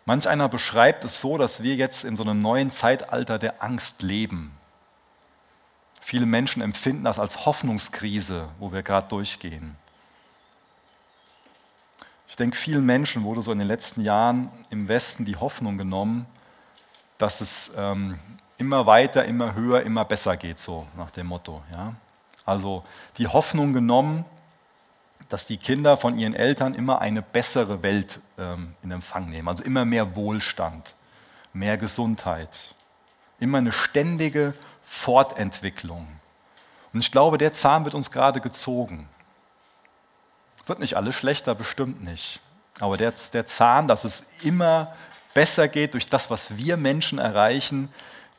Manch 0.06 0.26
einer 0.26 0.49
beschreibt 0.49 1.05
es 1.05 1.20
so, 1.20 1.38
dass 1.38 1.62
wir 1.62 1.76
jetzt 1.76 2.05
in 2.05 2.16
so 2.16 2.25
einem 2.25 2.40
neuen 2.40 2.72
Zeitalter 2.72 3.38
der 3.38 3.62
Angst 3.62 4.02
leben. 4.02 4.56
Viele 6.00 6.26
Menschen 6.26 6.62
empfinden 6.62 7.05
das 7.05 7.19
als 7.20 7.44
Hoffnungskrise, 7.44 8.49
wo 8.58 8.72
wir 8.72 8.82
gerade 8.82 9.08
durchgehen. 9.08 9.76
Ich 12.29 12.37
denke, 12.37 12.57
vielen 12.57 12.85
Menschen 12.85 13.25
wurde 13.25 13.43
so 13.43 13.51
in 13.51 13.59
den 13.59 13.67
letzten 13.67 14.03
Jahren 14.03 14.51
im 14.71 14.87
Westen 14.87 15.25
die 15.25 15.37
Hoffnung 15.37 15.79
genommen, 15.79 16.27
dass 17.17 17.41
es 17.41 17.73
ähm, 17.77 18.19
immer 18.59 18.87
weiter, 18.87 19.25
immer 19.25 19.55
höher, 19.55 19.83
immer 19.83 20.05
besser 20.05 20.37
geht, 20.37 20.59
so 20.59 20.87
nach 20.97 21.11
dem 21.11 21.27
Motto. 21.27 21.63
Ja? 21.73 21.95
Also 22.45 22.85
die 23.17 23.27
Hoffnung 23.27 23.73
genommen, 23.73 24.25
dass 25.29 25.47
die 25.47 25.57
Kinder 25.57 25.97
von 25.97 26.19
ihren 26.19 26.35
Eltern 26.35 26.75
immer 26.75 27.01
eine 27.01 27.23
bessere 27.23 27.83
Welt 27.83 28.21
ähm, 28.39 28.75
in 28.83 28.91
Empfang 28.91 29.29
nehmen. 29.31 29.49
Also 29.49 29.65
immer 29.65 29.85
mehr 29.85 30.17
Wohlstand, 30.17 30.95
mehr 31.53 31.77
Gesundheit, 31.77 32.75
immer 33.41 33.59
eine 33.59 33.73
ständige 33.73 34.55
Fortentwicklung. 34.83 36.09
Und 36.93 37.01
ich 37.01 37.11
glaube, 37.11 37.39
der 37.39 37.53
Zahn 37.53 37.85
wird 37.85 37.95
uns 37.95 38.11
gerade 38.11 38.41
gezogen. 38.41 39.09
Wird 40.69 40.81
nicht 40.81 40.96
alles 40.96 41.17
schlechter, 41.17 41.55
bestimmt 41.55 42.05
nicht. 42.05 42.41
Aber 42.79 42.96
der, 42.96 43.13
der 43.32 43.46
Zahn, 43.46 43.89
dass 43.89 44.05
es 44.05 44.25
immer 44.43 44.94
besser 45.34 45.67
geht 45.67 45.94
durch 45.94 46.06
das, 46.06 46.31
was 46.31 46.56
wir 46.56 46.77
Menschen 46.77 47.19
erreichen, 47.19 47.89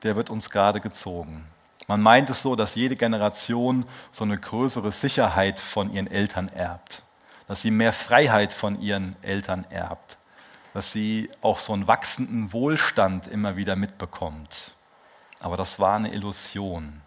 der 0.04 0.16
wird 0.16 0.30
uns 0.30 0.50
gerade 0.50 0.80
gezogen. 0.80 1.46
Man 1.88 2.02
meint 2.02 2.30
es 2.30 2.42
so, 2.44 2.56
dass 2.56 2.76
jede 2.76 2.96
Generation 2.96 3.86
so 4.12 4.24
eine 4.24 4.38
größere 4.38 4.92
Sicherheit 4.92 5.60
von 5.60 5.92
ihren 5.92 6.06
Eltern 6.06 6.50
erbt, 6.50 7.02
dass 7.48 7.62
sie 7.62 7.72
mehr 7.72 7.92
Freiheit 7.92 8.54
von 8.54 8.80
ihren 8.80 9.16
Eltern 9.24 9.66
erbt, 9.72 10.18
dass 10.76 10.92
sie 10.92 11.32
auch 11.42 11.58
so 11.58 11.74
einen 11.74 11.88
wachsenden 11.88 12.54
Wohlstand 12.54 13.26
immer 13.28 13.56
wieder 13.56 13.76
mitbekommt. 13.76 14.76
Aber 15.40 15.58
das 15.58 15.80
war 15.80 15.96
eine 15.96 16.14
Illusion, 16.14 17.02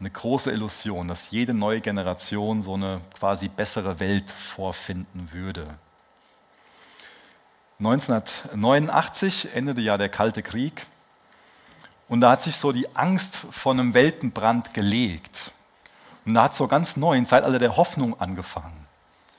eine 0.00 0.10
große 0.10 0.50
Illusion, 0.50 1.08
dass 1.08 1.30
jede 1.30 1.52
neue 1.52 1.80
Generation 1.80 2.62
so 2.62 2.74
eine 2.74 3.02
quasi 3.18 3.48
bessere 3.48 4.00
Welt 4.00 4.30
vorfinden 4.30 5.28
würde. 5.32 5.78
1989 7.78 9.54
endete 9.54 9.80
ja 9.82 9.96
der 9.98 10.08
Kalte 10.08 10.42
Krieg 10.42 10.86
und 12.08 12.22
da 12.22 12.32
hat 12.32 12.42
sich 12.42 12.56
so 12.56 12.72
die 12.72 12.94
Angst 12.96 13.46
vor 13.50 13.72
einem 13.72 13.94
Weltenbrand 13.94 14.74
gelegt. 14.74 15.52
Und 16.24 16.34
da 16.34 16.44
hat 16.44 16.54
so 16.54 16.66
ganz 16.66 16.96
neu 16.96 17.16
ein 17.16 17.24
Zeitalter 17.24 17.58
der 17.58 17.76
Hoffnung 17.76 18.20
angefangen. 18.20 18.86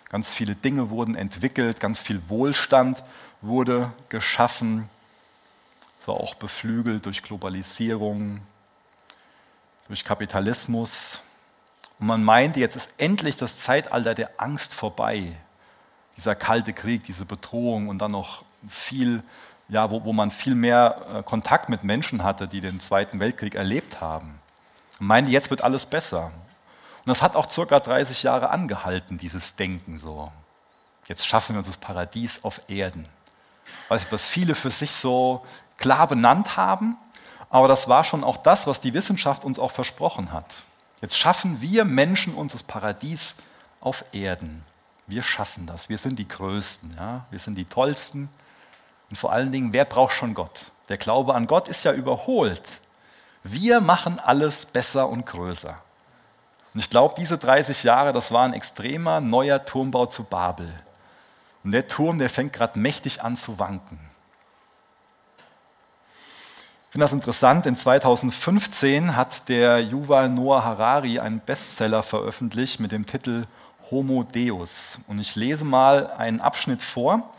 Ganz 0.09 0.33
viele 0.33 0.55
Dinge 0.55 0.89
wurden 0.89 1.15
entwickelt, 1.15 1.79
ganz 1.79 2.01
viel 2.01 2.21
Wohlstand 2.27 3.03
wurde 3.41 3.91
geschaffen, 4.09 4.89
so 5.99 6.13
auch 6.13 6.35
beflügelt 6.35 7.05
durch 7.05 7.23
Globalisierung, 7.23 8.39
durch 9.91 10.05
Kapitalismus. 10.05 11.19
Und 11.99 12.07
man 12.07 12.23
meinte, 12.23 12.61
jetzt 12.61 12.77
ist 12.77 12.89
endlich 12.97 13.35
das 13.35 13.59
Zeitalter 13.59 14.13
der 14.13 14.39
Angst 14.39 14.73
vorbei. 14.73 15.35
Dieser 16.15 16.33
kalte 16.33 16.71
Krieg, 16.71 17.03
diese 17.03 17.25
Bedrohung 17.25 17.89
und 17.89 17.99
dann 17.99 18.11
noch 18.11 18.45
viel 18.69 19.21
ja, 19.67 19.89
wo, 19.89 20.03
wo 20.03 20.13
man 20.13 20.31
viel 20.31 20.53
mehr 20.53 21.05
äh, 21.13 21.23
Kontakt 21.23 21.69
mit 21.69 21.83
Menschen 21.83 22.23
hatte, 22.23 22.47
die 22.47 22.59
den 22.59 22.79
Zweiten 22.81 23.19
Weltkrieg 23.21 23.55
erlebt 23.55 24.01
haben. 24.01 24.39
Und 24.99 25.07
meinte, 25.07 25.31
jetzt 25.31 25.49
wird 25.49 25.63
alles 25.63 25.85
besser. 25.85 26.25
Und 26.25 27.07
das 27.07 27.21
hat 27.21 27.35
auch 27.35 27.49
circa 27.49 27.79
30 27.79 28.23
Jahre 28.23 28.49
angehalten, 28.49 29.17
dieses 29.17 29.55
Denken 29.55 29.97
so. 29.97 30.31
Jetzt 31.07 31.25
schaffen 31.25 31.55
wir 31.55 31.59
uns 31.59 31.67
das 31.67 31.77
Paradies 31.77 32.43
auf 32.43 32.61
Erden. 32.69 33.07
Was 33.87 34.27
viele 34.27 34.55
für 34.55 34.71
sich 34.71 34.91
so 34.91 35.45
klar 35.77 36.07
benannt 36.07 36.57
haben, 36.57 36.97
aber 37.51 37.67
das 37.67 37.87
war 37.89 38.03
schon 38.03 38.23
auch 38.23 38.37
das, 38.37 38.65
was 38.65 38.81
die 38.81 38.93
Wissenschaft 38.93 39.43
uns 39.43 39.59
auch 39.59 39.71
versprochen 39.71 40.31
hat. 40.31 40.45
Jetzt 41.01 41.17
schaffen 41.17 41.61
wir 41.61 41.83
Menschen 41.83 42.33
uns 42.33 42.53
das 42.53 42.63
Paradies 42.63 43.35
auf 43.81 44.05
Erden. 44.13 44.63
Wir 45.05 45.21
schaffen 45.21 45.67
das. 45.67 45.89
Wir 45.89 45.97
sind 45.97 46.17
die 46.17 46.27
Größten. 46.27 46.95
Ja? 46.97 47.25
Wir 47.29 47.39
sind 47.39 47.55
die 47.55 47.65
Tollsten. 47.65 48.29
Und 49.09 49.15
vor 49.17 49.33
allen 49.33 49.51
Dingen, 49.51 49.73
wer 49.73 49.83
braucht 49.83 50.13
schon 50.13 50.33
Gott? 50.33 50.71
Der 50.87 50.97
Glaube 50.97 51.35
an 51.35 51.47
Gott 51.47 51.67
ist 51.67 51.83
ja 51.83 51.91
überholt. 51.91 52.63
Wir 53.43 53.81
machen 53.81 54.19
alles 54.19 54.65
besser 54.65 55.09
und 55.09 55.25
größer. 55.25 55.75
Und 56.73 56.79
ich 56.79 56.89
glaube, 56.89 57.15
diese 57.17 57.37
30 57.37 57.83
Jahre, 57.83 58.13
das 58.13 58.31
war 58.31 58.45
ein 58.45 58.53
extremer 58.53 59.19
neuer 59.19 59.65
Turmbau 59.65 60.05
zu 60.05 60.23
Babel. 60.23 60.73
Und 61.65 61.71
der 61.71 61.87
Turm, 61.87 62.19
der 62.19 62.29
fängt 62.29 62.53
gerade 62.53 62.79
mächtig 62.79 63.21
an 63.21 63.35
zu 63.35 63.59
wanken. 63.59 63.99
Ich 66.91 66.93
finde 66.93 67.05
das 67.05 67.13
interessant, 67.13 67.65
in 67.67 67.77
2015 67.77 69.15
hat 69.15 69.47
der 69.47 69.79
Yuval 69.79 70.27
Noah 70.27 70.65
Harari 70.65 71.19
einen 71.19 71.39
Bestseller 71.39 72.03
veröffentlicht 72.03 72.81
mit 72.81 72.91
dem 72.91 73.05
Titel 73.05 73.45
Homo 73.89 74.23
Deus. 74.23 74.99
Und 75.07 75.19
ich 75.19 75.37
lese 75.37 75.63
mal 75.63 76.11
einen 76.17 76.41
Abschnitt 76.41 76.81
vor 76.81 77.33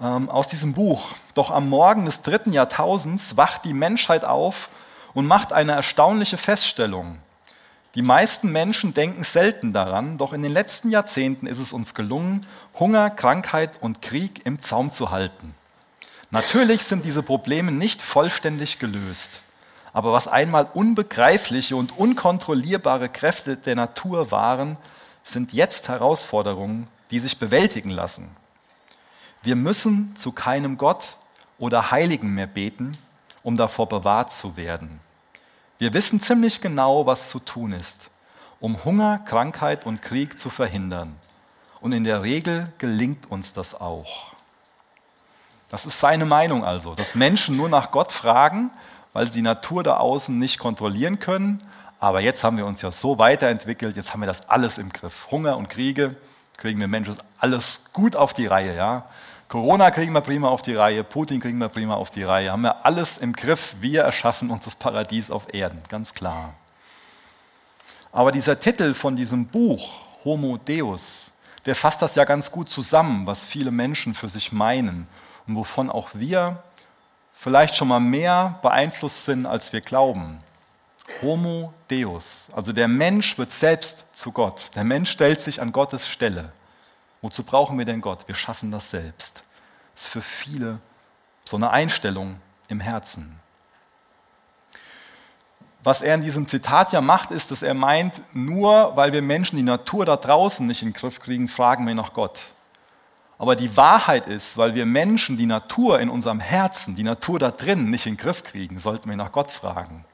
ähm, 0.00 0.30
aus 0.30 0.46
diesem 0.46 0.74
Buch. 0.74 1.08
Doch 1.34 1.50
am 1.50 1.68
Morgen 1.68 2.04
des 2.04 2.22
dritten 2.22 2.52
Jahrtausends 2.52 3.36
wacht 3.36 3.64
die 3.64 3.72
Menschheit 3.72 4.24
auf 4.24 4.68
und 5.14 5.26
macht 5.26 5.52
eine 5.52 5.72
erstaunliche 5.72 6.36
Feststellung. 6.36 7.18
Die 7.96 8.02
meisten 8.02 8.52
Menschen 8.52 8.94
denken 8.94 9.24
selten 9.24 9.72
daran, 9.72 10.16
doch 10.16 10.32
in 10.32 10.44
den 10.44 10.52
letzten 10.52 10.90
Jahrzehnten 10.90 11.48
ist 11.48 11.58
es 11.58 11.72
uns 11.72 11.92
gelungen, 11.92 12.46
Hunger, 12.78 13.10
Krankheit 13.10 13.72
und 13.80 14.00
Krieg 14.00 14.46
im 14.46 14.62
Zaum 14.62 14.92
zu 14.92 15.10
halten. 15.10 15.56
Natürlich 16.30 16.84
sind 16.84 17.04
diese 17.04 17.24
Probleme 17.24 17.72
nicht 17.72 18.02
vollständig 18.02 18.78
gelöst, 18.78 19.42
aber 19.92 20.12
was 20.12 20.28
einmal 20.28 20.68
unbegreifliche 20.72 21.74
und 21.74 21.98
unkontrollierbare 21.98 23.08
Kräfte 23.08 23.56
der 23.56 23.74
Natur 23.74 24.30
waren, 24.30 24.76
sind 25.24 25.52
jetzt 25.52 25.88
Herausforderungen, 25.88 26.86
die 27.10 27.18
sich 27.18 27.38
bewältigen 27.38 27.90
lassen. 27.90 28.30
Wir 29.42 29.56
müssen 29.56 30.14
zu 30.14 30.30
keinem 30.30 30.78
Gott 30.78 31.16
oder 31.58 31.90
Heiligen 31.90 32.34
mehr 32.34 32.46
beten, 32.46 32.96
um 33.42 33.56
davor 33.56 33.88
bewahrt 33.88 34.32
zu 34.32 34.56
werden. 34.56 35.00
Wir 35.78 35.94
wissen 35.94 36.20
ziemlich 36.20 36.60
genau, 36.60 37.06
was 37.06 37.28
zu 37.30 37.40
tun 37.40 37.72
ist, 37.72 38.10
um 38.60 38.84
Hunger, 38.84 39.18
Krankheit 39.18 39.84
und 39.86 40.02
Krieg 40.02 40.38
zu 40.38 40.50
verhindern. 40.50 41.16
Und 41.80 41.92
in 41.92 42.04
der 42.04 42.22
Regel 42.22 42.72
gelingt 42.78 43.30
uns 43.30 43.52
das 43.52 43.74
auch. 43.74 44.34
Das 45.70 45.86
ist 45.86 46.00
seine 46.00 46.26
Meinung 46.26 46.64
also, 46.64 46.94
dass 46.94 47.14
Menschen 47.14 47.56
nur 47.56 47.68
nach 47.68 47.92
Gott 47.92 48.12
fragen, 48.12 48.70
weil 49.12 49.26
sie 49.26 49.32
die 49.32 49.42
Natur 49.42 49.82
da 49.82 49.96
außen 49.96 50.36
nicht 50.38 50.58
kontrollieren 50.58 51.20
können. 51.20 51.62
Aber 52.00 52.20
jetzt 52.20 52.44
haben 52.44 52.56
wir 52.56 52.66
uns 52.66 52.82
ja 52.82 52.90
so 52.90 53.18
weiterentwickelt, 53.18 53.96
jetzt 53.96 54.12
haben 54.12 54.20
wir 54.20 54.26
das 54.26 54.48
alles 54.48 54.78
im 54.78 54.92
Griff. 54.92 55.28
Hunger 55.30 55.56
und 55.56 55.68
Kriege 55.68 56.16
kriegen 56.56 56.80
wir 56.80 56.88
Menschen 56.88 57.16
alles 57.38 57.84
gut 57.92 58.16
auf 58.16 58.34
die 58.34 58.46
Reihe. 58.46 58.74
Ja? 58.74 59.06
Corona 59.48 59.90
kriegen 59.90 60.12
wir 60.12 60.20
prima 60.20 60.48
auf 60.48 60.62
die 60.62 60.74
Reihe, 60.74 61.04
Putin 61.04 61.40
kriegen 61.40 61.58
wir 61.58 61.68
prima 61.68 61.94
auf 61.94 62.10
die 62.10 62.22
Reihe, 62.22 62.52
haben 62.52 62.62
wir 62.62 62.84
alles 62.84 63.18
im 63.18 63.32
Griff. 63.32 63.76
Wir 63.80 64.02
erschaffen 64.02 64.50
uns 64.50 64.64
das 64.64 64.76
Paradies 64.76 65.30
auf 65.30 65.52
Erden, 65.52 65.82
ganz 65.88 66.14
klar. 66.14 66.54
Aber 68.12 68.32
dieser 68.32 68.58
Titel 68.58 68.94
von 68.94 69.14
diesem 69.14 69.46
Buch, 69.46 70.02
Homo 70.24 70.56
Deus, 70.56 71.32
der 71.66 71.74
fasst 71.74 72.02
das 72.02 72.14
ja 72.14 72.24
ganz 72.24 72.50
gut 72.50 72.70
zusammen, 72.70 73.26
was 73.26 73.46
viele 73.46 73.70
Menschen 73.70 74.14
für 74.14 74.28
sich 74.28 74.52
meinen 74.52 75.06
und 75.50 75.56
wovon 75.56 75.90
auch 75.90 76.10
wir 76.14 76.62
vielleicht 77.34 77.74
schon 77.74 77.88
mal 77.88 77.98
mehr 77.98 78.60
beeinflusst 78.62 79.24
sind, 79.24 79.46
als 79.46 79.72
wir 79.72 79.80
glauben. 79.80 80.38
Homo 81.22 81.74
Deus, 81.90 82.48
also 82.54 82.72
der 82.72 82.86
Mensch 82.86 83.36
wird 83.36 83.50
selbst 83.50 84.06
zu 84.12 84.30
Gott. 84.30 84.70
Der 84.76 84.84
Mensch 84.84 85.10
stellt 85.10 85.40
sich 85.40 85.60
an 85.60 85.72
Gottes 85.72 86.06
Stelle. 86.06 86.52
Wozu 87.20 87.42
brauchen 87.42 87.76
wir 87.78 87.84
denn 87.84 88.00
Gott? 88.00 88.28
Wir 88.28 88.36
schaffen 88.36 88.70
das 88.70 88.90
selbst. 88.90 89.42
Das 89.96 90.04
ist 90.04 90.10
für 90.12 90.22
viele 90.22 90.78
so 91.44 91.56
eine 91.56 91.70
Einstellung 91.70 92.36
im 92.68 92.78
Herzen. 92.78 93.40
Was 95.82 96.00
er 96.00 96.14
in 96.14 96.22
diesem 96.22 96.46
Zitat 96.46 96.92
ja 96.92 97.00
macht, 97.00 97.32
ist, 97.32 97.50
dass 97.50 97.62
er 97.62 97.74
meint, 97.74 98.22
nur 98.32 98.94
weil 98.94 99.12
wir 99.12 99.20
Menschen 99.20 99.56
die 99.56 99.64
Natur 99.64 100.04
da 100.04 100.14
draußen 100.16 100.64
nicht 100.64 100.82
in 100.82 100.90
den 100.90 100.94
Griff 100.94 101.18
kriegen, 101.18 101.48
fragen 101.48 101.88
wir 101.88 101.94
nach 101.96 102.12
Gott. 102.12 102.38
Aber 103.40 103.56
die 103.56 103.74
Wahrheit 103.74 104.26
ist, 104.26 104.58
weil 104.58 104.74
wir 104.74 104.84
Menschen 104.84 105.38
die 105.38 105.46
Natur 105.46 105.98
in 105.98 106.10
unserem 106.10 106.40
Herzen, 106.40 106.94
die 106.94 107.02
Natur 107.02 107.38
da 107.38 107.50
drin 107.50 107.88
nicht 107.88 108.04
in 108.04 108.12
den 108.12 108.18
Griff 108.18 108.42
kriegen, 108.42 108.78
sollten 108.78 109.08
wir 109.08 109.16
nach 109.16 109.32
Gott 109.32 109.50
fragen. 109.50 110.04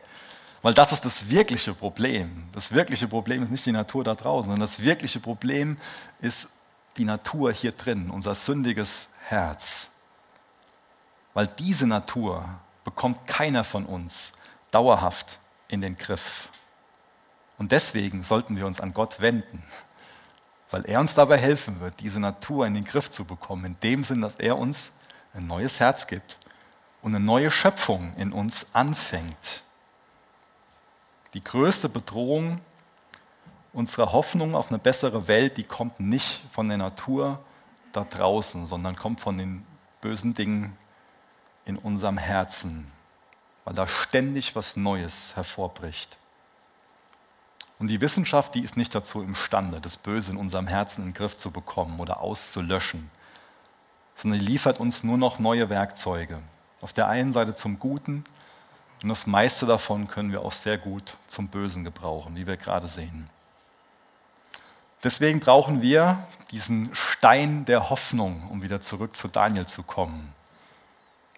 Weil 0.62 0.74
das 0.74 0.92
ist 0.92 1.04
das 1.04 1.28
wirkliche 1.28 1.74
Problem. 1.74 2.46
Das 2.52 2.70
wirkliche 2.70 3.08
Problem 3.08 3.42
ist 3.42 3.50
nicht 3.50 3.66
die 3.66 3.72
Natur 3.72 4.04
da 4.04 4.14
draußen, 4.14 4.48
sondern 4.48 4.60
das 4.64 4.80
wirkliche 4.80 5.18
Problem 5.18 5.76
ist 6.20 6.50
die 6.98 7.04
Natur 7.04 7.50
hier 7.50 7.72
drin, 7.72 8.10
unser 8.10 8.32
sündiges 8.36 9.10
Herz. 9.24 9.90
Weil 11.34 11.48
diese 11.48 11.88
Natur 11.88 12.44
bekommt 12.84 13.26
keiner 13.26 13.64
von 13.64 13.86
uns 13.86 14.34
dauerhaft 14.70 15.40
in 15.66 15.80
den 15.80 15.98
Griff. 15.98 16.48
Und 17.58 17.72
deswegen 17.72 18.22
sollten 18.22 18.56
wir 18.56 18.68
uns 18.68 18.80
an 18.80 18.94
Gott 18.94 19.20
wenden, 19.20 19.64
weil 20.70 20.84
er 20.84 21.00
uns 21.00 21.14
dabei 21.14 21.38
helfen 21.38 21.80
wird, 21.80 22.00
diese 22.00 22.20
Natur 22.20 22.66
in 22.66 22.74
den 22.74 22.84
Griff 22.84 23.10
zu 23.10 23.24
bekommen, 23.24 23.64
in 23.64 23.80
dem 23.80 24.02
Sinn, 24.02 24.20
dass 24.20 24.36
er 24.36 24.58
uns 24.58 24.92
ein 25.34 25.46
neues 25.46 25.80
Herz 25.80 26.06
gibt 26.06 26.38
und 27.02 27.14
eine 27.14 27.24
neue 27.24 27.50
Schöpfung 27.50 28.14
in 28.16 28.32
uns 28.32 28.74
anfängt. 28.74 29.62
Die 31.34 31.44
größte 31.44 31.88
Bedrohung 31.88 32.60
unsere 33.76 34.12
Hoffnung 34.12 34.54
auf 34.54 34.70
eine 34.70 34.78
bessere 34.78 35.28
Welt, 35.28 35.58
die 35.58 35.62
kommt 35.62 36.00
nicht 36.00 36.42
von 36.50 36.68
der 36.68 36.78
Natur 36.78 37.44
da 37.92 38.04
draußen, 38.04 38.66
sondern 38.66 38.96
kommt 38.96 39.20
von 39.20 39.36
den 39.36 39.66
bösen 40.00 40.32
Dingen 40.32 40.76
in 41.66 41.76
unserem 41.76 42.16
Herzen, 42.16 42.90
weil 43.64 43.74
da 43.74 43.86
ständig 43.86 44.56
was 44.56 44.76
Neues 44.76 45.36
hervorbricht. 45.36 46.16
Und 47.78 47.88
die 47.88 48.00
Wissenschaft, 48.00 48.54
die 48.54 48.62
ist 48.62 48.76
nicht 48.76 48.94
dazu 48.94 49.22
imstande, 49.22 49.80
das 49.80 49.96
Böse 49.96 50.32
in 50.32 50.38
unserem 50.38 50.66
Herzen 50.66 51.02
in 51.02 51.08
den 51.08 51.14
Griff 51.14 51.36
zu 51.36 51.50
bekommen 51.50 52.00
oder 52.00 52.20
auszulöschen, 52.20 53.10
sondern 54.14 54.40
die 54.40 54.46
liefert 54.46 54.80
uns 54.80 55.04
nur 55.04 55.18
noch 55.18 55.38
neue 55.38 55.68
Werkzeuge. 55.68 56.40
Auf 56.80 56.92
der 56.92 57.08
einen 57.08 57.32
Seite 57.32 57.54
zum 57.54 57.78
Guten 57.78 58.24
und 59.02 59.08
das 59.10 59.26
meiste 59.26 59.66
davon 59.66 60.08
können 60.08 60.32
wir 60.32 60.42
auch 60.42 60.52
sehr 60.52 60.78
gut 60.78 61.16
zum 61.28 61.48
Bösen 61.48 61.84
gebrauchen, 61.84 62.34
wie 62.36 62.46
wir 62.46 62.56
gerade 62.56 62.86
sehen. 62.86 63.28
Deswegen 65.04 65.40
brauchen 65.40 65.82
wir 65.82 66.26
diesen 66.50 66.94
Stein 66.94 67.64
der 67.66 67.90
Hoffnung, 67.90 68.48
um 68.50 68.62
wieder 68.62 68.80
zurück 68.80 69.14
zu 69.14 69.28
Daniel 69.28 69.66
zu 69.66 69.82
kommen. 69.82 70.32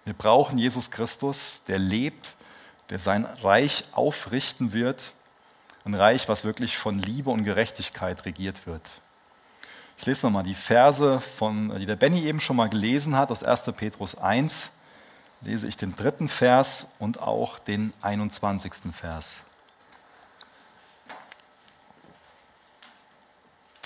Wir 0.05 0.13
brauchen 0.13 0.57
Jesus 0.57 0.89
Christus, 0.89 1.61
der 1.67 1.77
lebt, 1.77 2.35
der 2.89 2.99
sein 2.99 3.25
Reich 3.25 3.83
aufrichten 3.91 4.73
wird. 4.73 5.13
Ein 5.85 5.95
Reich, 5.95 6.27
was 6.27 6.43
wirklich 6.43 6.77
von 6.77 6.99
Liebe 6.99 7.29
und 7.29 7.43
Gerechtigkeit 7.43 8.25
regiert 8.25 8.67
wird. 8.67 8.87
Ich 9.97 10.05
lese 10.05 10.25
nochmal 10.25 10.43
die 10.43 10.55
Verse, 10.55 11.19
von, 11.19 11.77
die 11.79 11.85
der 11.85 11.95
Benny 11.95 12.23
eben 12.25 12.39
schon 12.39 12.55
mal 12.55 12.69
gelesen 12.69 13.17
hat, 13.17 13.31
aus 13.31 13.43
1. 13.43 13.71
Petrus 13.75 14.15
1. 14.15 14.71
Lese 15.41 15.67
ich 15.67 15.77
den 15.77 15.95
dritten 15.95 16.29
Vers 16.29 16.87
und 16.99 17.21
auch 17.21 17.59
den 17.59 17.93
21. 18.01 18.93
Vers. 18.93 19.41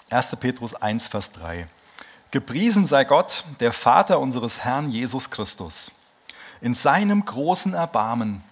1. 0.09 0.35
Petrus 0.35 0.75
1, 0.75 1.07
Vers 1.07 1.31
3. 1.31 1.67
Gepriesen 2.29 2.85
sei 2.85 3.03
Gott, 3.03 3.43
der 3.59 3.71
Vater 3.71 4.19
unseres 4.19 4.63
Herrn 4.63 4.89
Jesus 4.89 5.29
Christus. 5.29 5.91
In 6.61 6.75
seinem 6.75 7.25
großen 7.25 7.73
Erbarmen 7.73 8.43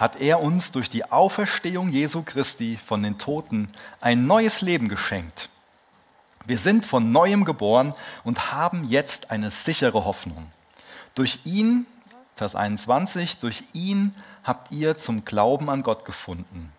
hat 0.00 0.20
er 0.20 0.40
uns 0.40 0.72
durch 0.72 0.90
die 0.90 1.04
Auferstehung 1.04 1.90
Jesu 1.90 2.22
Christi 2.22 2.78
von 2.84 3.02
den 3.02 3.18
Toten 3.18 3.68
ein 4.00 4.26
neues 4.26 4.62
Leben 4.62 4.88
geschenkt. 4.88 5.48
Wir 6.46 6.58
sind 6.58 6.84
von 6.84 7.12
neuem 7.12 7.44
geboren 7.44 7.94
und 8.24 8.50
haben 8.50 8.88
jetzt 8.88 9.30
eine 9.30 9.50
sichere 9.50 10.04
Hoffnung. 10.04 10.50
Durch 11.14 11.40
ihn, 11.44 11.86
Vers 12.34 12.56
21, 12.56 13.36
durch 13.36 13.62
ihn 13.74 14.14
habt 14.42 14.72
ihr 14.72 14.96
zum 14.96 15.24
Glauben 15.24 15.68
an 15.68 15.82
Gott 15.82 16.04
gefunden 16.04 16.72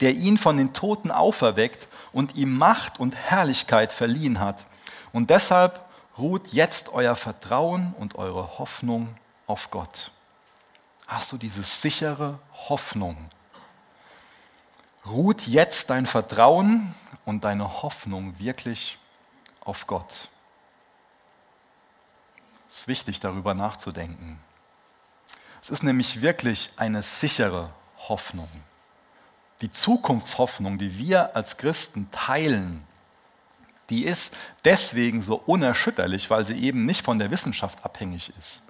der 0.00 0.14
ihn 0.14 0.38
von 0.38 0.56
den 0.56 0.72
Toten 0.72 1.10
auferweckt 1.10 1.88
und 2.12 2.36
ihm 2.36 2.56
Macht 2.56 3.00
und 3.00 3.14
Herrlichkeit 3.14 3.92
verliehen 3.92 4.40
hat. 4.40 4.64
Und 5.12 5.30
deshalb 5.30 5.80
ruht 6.18 6.48
jetzt 6.48 6.92
euer 6.92 7.14
Vertrauen 7.14 7.94
und 7.98 8.16
eure 8.16 8.58
Hoffnung 8.58 9.08
auf 9.46 9.70
Gott. 9.70 10.10
Hast 11.06 11.32
du 11.32 11.38
diese 11.38 11.62
sichere 11.62 12.38
Hoffnung? 12.68 13.30
Ruht 15.04 15.46
jetzt 15.46 15.90
dein 15.90 16.06
Vertrauen 16.06 16.94
und 17.24 17.44
deine 17.44 17.82
Hoffnung 17.82 18.38
wirklich 18.38 18.98
auf 19.60 19.86
Gott? 19.86 20.28
Es 22.68 22.80
ist 22.80 22.88
wichtig, 22.88 23.20
darüber 23.20 23.54
nachzudenken. 23.54 24.40
Es 25.62 25.70
ist 25.70 25.82
nämlich 25.82 26.22
wirklich 26.22 26.70
eine 26.76 27.02
sichere 27.02 27.70
Hoffnung 28.08 28.48
die 29.60 29.70
Zukunftshoffnung, 29.70 30.78
die 30.78 30.98
wir 30.98 31.34
als 31.34 31.56
Christen 31.56 32.10
teilen, 32.10 32.84
die 33.88 34.04
ist 34.04 34.36
deswegen 34.64 35.22
so 35.22 35.36
unerschütterlich, 35.36 36.28
weil 36.28 36.44
sie 36.44 36.58
eben 36.58 36.86
nicht 36.86 37.04
von 37.04 37.18
der 37.18 37.30
Wissenschaft 37.30 37.84
abhängig 37.84 38.32
ist. 38.36 38.62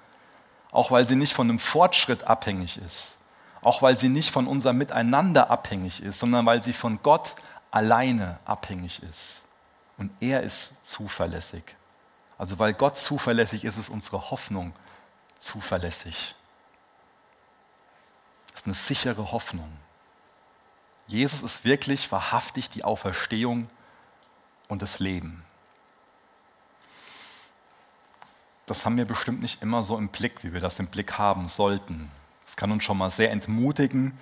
Auch 0.77 0.91
weil 0.91 1.07
sie 1.07 1.17
nicht 1.17 1.33
von 1.33 1.49
einem 1.49 1.59
Fortschritt 1.59 2.25
abhängig 2.25 2.77
ist. 2.77 3.17
Auch 3.63 3.81
weil 3.81 3.97
sie 3.97 4.11
nicht 4.11 4.31
von 4.31 4.47
unserem 4.47 4.77
Miteinander 4.77 5.49
abhängig 5.49 6.03
ist, 6.03 6.19
sondern 6.19 6.45
weil 6.45 6.63
sie 6.63 6.75
von 6.75 7.03
Gott 7.03 7.35
alleine 7.71 8.39
abhängig 8.45 9.03
ist. 9.03 9.41
Und 9.97 10.11
er 10.21 10.43
ist 10.43 10.75
zuverlässig. 10.83 11.65
Also 12.37 12.59
weil 12.59 12.75
Gott 12.75 12.99
zuverlässig 12.99 13.65
ist, 13.65 13.79
ist 13.79 13.89
unsere 13.89 14.31
Hoffnung 14.31 14.75
zuverlässig. 15.39 16.35
Das 18.51 18.61
ist 18.61 18.67
eine 18.67 18.75
sichere 18.75 19.33
Hoffnung. 19.33 19.73
Jesus 21.07 21.41
ist 21.41 21.65
wirklich 21.65 22.13
wahrhaftig 22.13 22.69
die 22.69 22.85
Auferstehung 22.85 23.71
und 24.69 24.83
das 24.83 24.99
Leben. 24.99 25.43
Das 28.67 28.85
haben 28.85 28.97
wir 28.97 29.05
bestimmt 29.05 29.43
nicht 29.43 29.63
immer 29.63 29.85
so 29.85 29.97
im 29.97 30.09
Blick, 30.09 30.43
wie 30.43 30.53
wir 30.53 30.61
das 30.61 30.79
im 30.81 30.89
Blick 30.89 31.19
haben 31.19 31.49
sollten. 31.49 32.11
Das 32.45 32.57
kann 32.57 32.73
uns 32.73 32.83
schon 32.83 32.99
mal 32.99 33.11
sehr 33.11 33.31
entmutigen, 33.31 34.19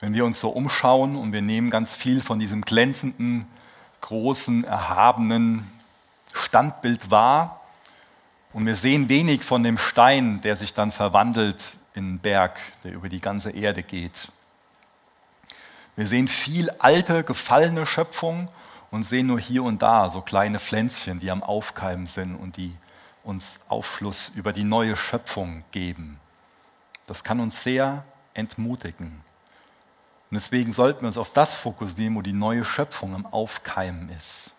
wenn 0.00 0.12
wir 0.12 0.24
uns 0.24 0.40
so 0.40 0.50
umschauen 0.50 1.16
und 1.16 1.32
wir 1.32 1.40
nehmen 1.40 1.70
ganz 1.70 1.94
viel 1.94 2.20
von 2.20 2.38
diesem 2.38 2.62
glänzenden, 2.62 3.46
großen, 4.00 4.64
erhabenen 4.64 5.70
Standbild 6.32 7.10
wahr 7.10 7.60
und 8.52 8.66
wir 8.66 8.74
sehen 8.74 9.08
wenig 9.08 9.44
von 9.44 9.62
dem 9.62 9.78
Stein, 9.78 10.40
der 10.40 10.56
sich 10.56 10.74
dann 10.74 10.90
verwandelt 10.90 11.78
in 11.94 12.04
einen 12.04 12.18
Berg, 12.18 12.58
der 12.84 12.92
über 12.92 13.08
die 13.08 13.20
ganze 13.20 13.50
Erde 13.50 13.82
geht. 13.82 14.32
Wir 15.94 16.06
sehen 16.06 16.28
viel 16.28 16.70
alte, 16.78 17.22
gefallene 17.22 17.86
Schöpfung 17.86 18.50
und 18.90 19.04
sehen 19.04 19.28
nur 19.28 19.40
hier 19.40 19.62
und 19.62 19.80
da 19.80 20.10
so 20.10 20.20
kleine 20.20 20.58
Pflänzchen, 20.58 21.20
die 21.20 21.30
am 21.30 21.42
Aufkeimen 21.42 22.06
sind 22.06 22.34
und 22.34 22.56
die 22.56 22.74
uns 23.26 23.58
Aufschluss 23.68 24.30
über 24.34 24.52
die 24.52 24.64
neue 24.64 24.96
Schöpfung 24.96 25.64
geben. 25.72 26.18
Das 27.06 27.24
kann 27.24 27.40
uns 27.40 27.62
sehr 27.62 28.04
entmutigen. 28.34 29.22
Und 30.30 30.34
deswegen 30.34 30.72
sollten 30.72 31.02
wir 31.02 31.08
uns 31.08 31.18
auf 31.18 31.32
das 31.32 31.56
fokussieren, 31.56 32.14
wo 32.14 32.22
die 32.22 32.32
neue 32.32 32.64
Schöpfung 32.64 33.14
am 33.14 33.26
Aufkeimen 33.26 34.10
ist. 34.10 34.54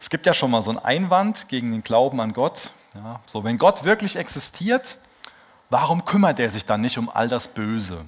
Es 0.00 0.08
gibt 0.08 0.26
ja 0.26 0.34
schon 0.34 0.50
mal 0.50 0.62
so 0.62 0.70
einen 0.70 0.78
Einwand 0.78 1.48
gegen 1.48 1.72
den 1.72 1.82
Glauben 1.82 2.20
an 2.20 2.32
Gott. 2.32 2.72
Ja, 2.94 3.20
so, 3.26 3.44
wenn 3.44 3.58
Gott 3.58 3.84
wirklich 3.84 4.16
existiert, 4.16 4.98
warum 5.70 6.04
kümmert 6.04 6.38
er 6.38 6.50
sich 6.50 6.64
dann 6.64 6.80
nicht 6.80 6.98
um 6.98 7.10
all 7.10 7.28
das 7.28 7.48
Böse? 7.48 8.04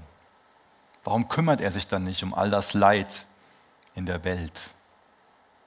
Warum 1.05 1.29
kümmert 1.29 1.61
er 1.61 1.73
sich 1.73 1.87
dann 1.87 2.05
nicht 2.05 2.23
um 2.23 2.33
all 2.33 2.51
das 2.51 2.75
Leid 2.75 3.27
in 3.95 4.07
der 4.07 4.25
Welt? 4.25 4.75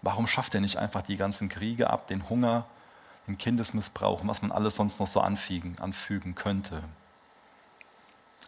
Warum 0.01 0.27
schafft 0.27 0.55
er 0.55 0.62
nicht 0.62 0.77
einfach 0.77 1.01
die 1.01 1.17
ganzen 1.17 1.50
Kriege 1.50 1.89
ab, 1.89 2.08
den 2.08 2.29
Hunger, 2.29 2.65
den 3.27 3.37
Kindesmissbrauch 3.37 4.21
und 4.21 4.27
was 4.27 4.41
man 4.41 4.51
alles 4.51 4.75
sonst 4.75 4.99
noch 4.99 5.07
so 5.07 5.21
anfügen, 5.21 5.75
anfügen 5.79 6.35
könnte? 6.35 6.83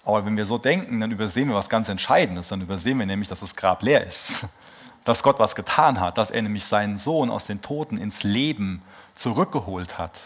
Aber 0.05 0.23
wenn 0.23 0.37
wir 0.37 0.45
so 0.45 0.59
denken, 0.59 0.99
dann 0.99 1.11
übersehen 1.11 1.49
wir 1.49 1.55
was 1.55 1.67
ganz 1.67 1.89
Entscheidendes. 1.89 2.49
Dann 2.49 2.61
übersehen 2.61 2.99
wir 2.99 3.07
nämlich, 3.07 3.27
dass 3.27 3.39
das 3.39 3.55
Grab 3.55 3.81
leer 3.81 4.05
ist. 4.05 4.45
Dass 5.03 5.21
Gott 5.21 5.37
was 5.37 5.53
getan 5.53 5.99
hat, 5.99 6.17
dass 6.17 6.31
er 6.31 6.41
nämlich 6.41 6.65
seinen 6.65 6.97
Sohn 6.97 7.29
aus 7.29 7.45
den 7.45 7.61
Toten 7.61 7.97
ins 7.97 8.23
Leben 8.23 8.81
zurückgeholt 9.13 9.99
hat. 9.99 10.19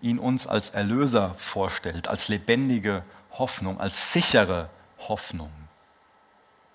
Ihn 0.00 0.20
uns 0.20 0.46
als 0.46 0.70
Erlöser 0.70 1.34
vorstellt, 1.36 2.06
als 2.06 2.28
lebendige 2.28 3.02
Hoffnung, 3.32 3.80
als 3.80 4.12
sichere 4.12 4.70
Hoffnung. 5.08 5.50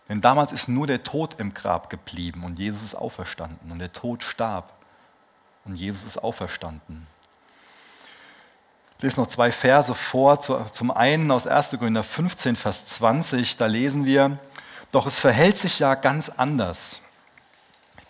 Denn 0.10 0.20
damals 0.20 0.52
ist 0.52 0.68
nur 0.68 0.88
der 0.88 1.06
Tod 1.06 1.36
im 1.40 1.54
Grab 1.54 1.90
geblieben 1.90 2.44
und 2.44 2.60
Jesus 2.60 2.84
ist 2.84 2.96
auferstanden 2.96 3.72
und 3.72 3.80
der 3.80 3.94
Tod 3.94 4.22
starb 4.22 4.74
und 5.66 5.76
Jesus 5.76 6.04
ist 6.04 6.18
auferstanden. 6.18 7.08
Ich 8.98 9.04
lese 9.04 9.20
noch 9.20 9.28
zwei 9.28 9.52
Verse 9.52 9.96
vor. 9.96 10.40
Zum 10.72 10.92
einen 10.92 11.32
aus 11.32 11.48
1. 11.48 11.72
Korinther 11.72 12.04
15, 12.04 12.56
Vers 12.56 12.86
20, 12.86 13.58
da 13.58 13.66
lesen 13.66 14.06
wir, 14.06 14.38
doch 14.92 15.08
es 15.08 15.20
verhält 15.20 15.58
sich 15.58 15.80
ja 15.80 15.96
ganz 15.96 16.30
anders. 16.30 17.02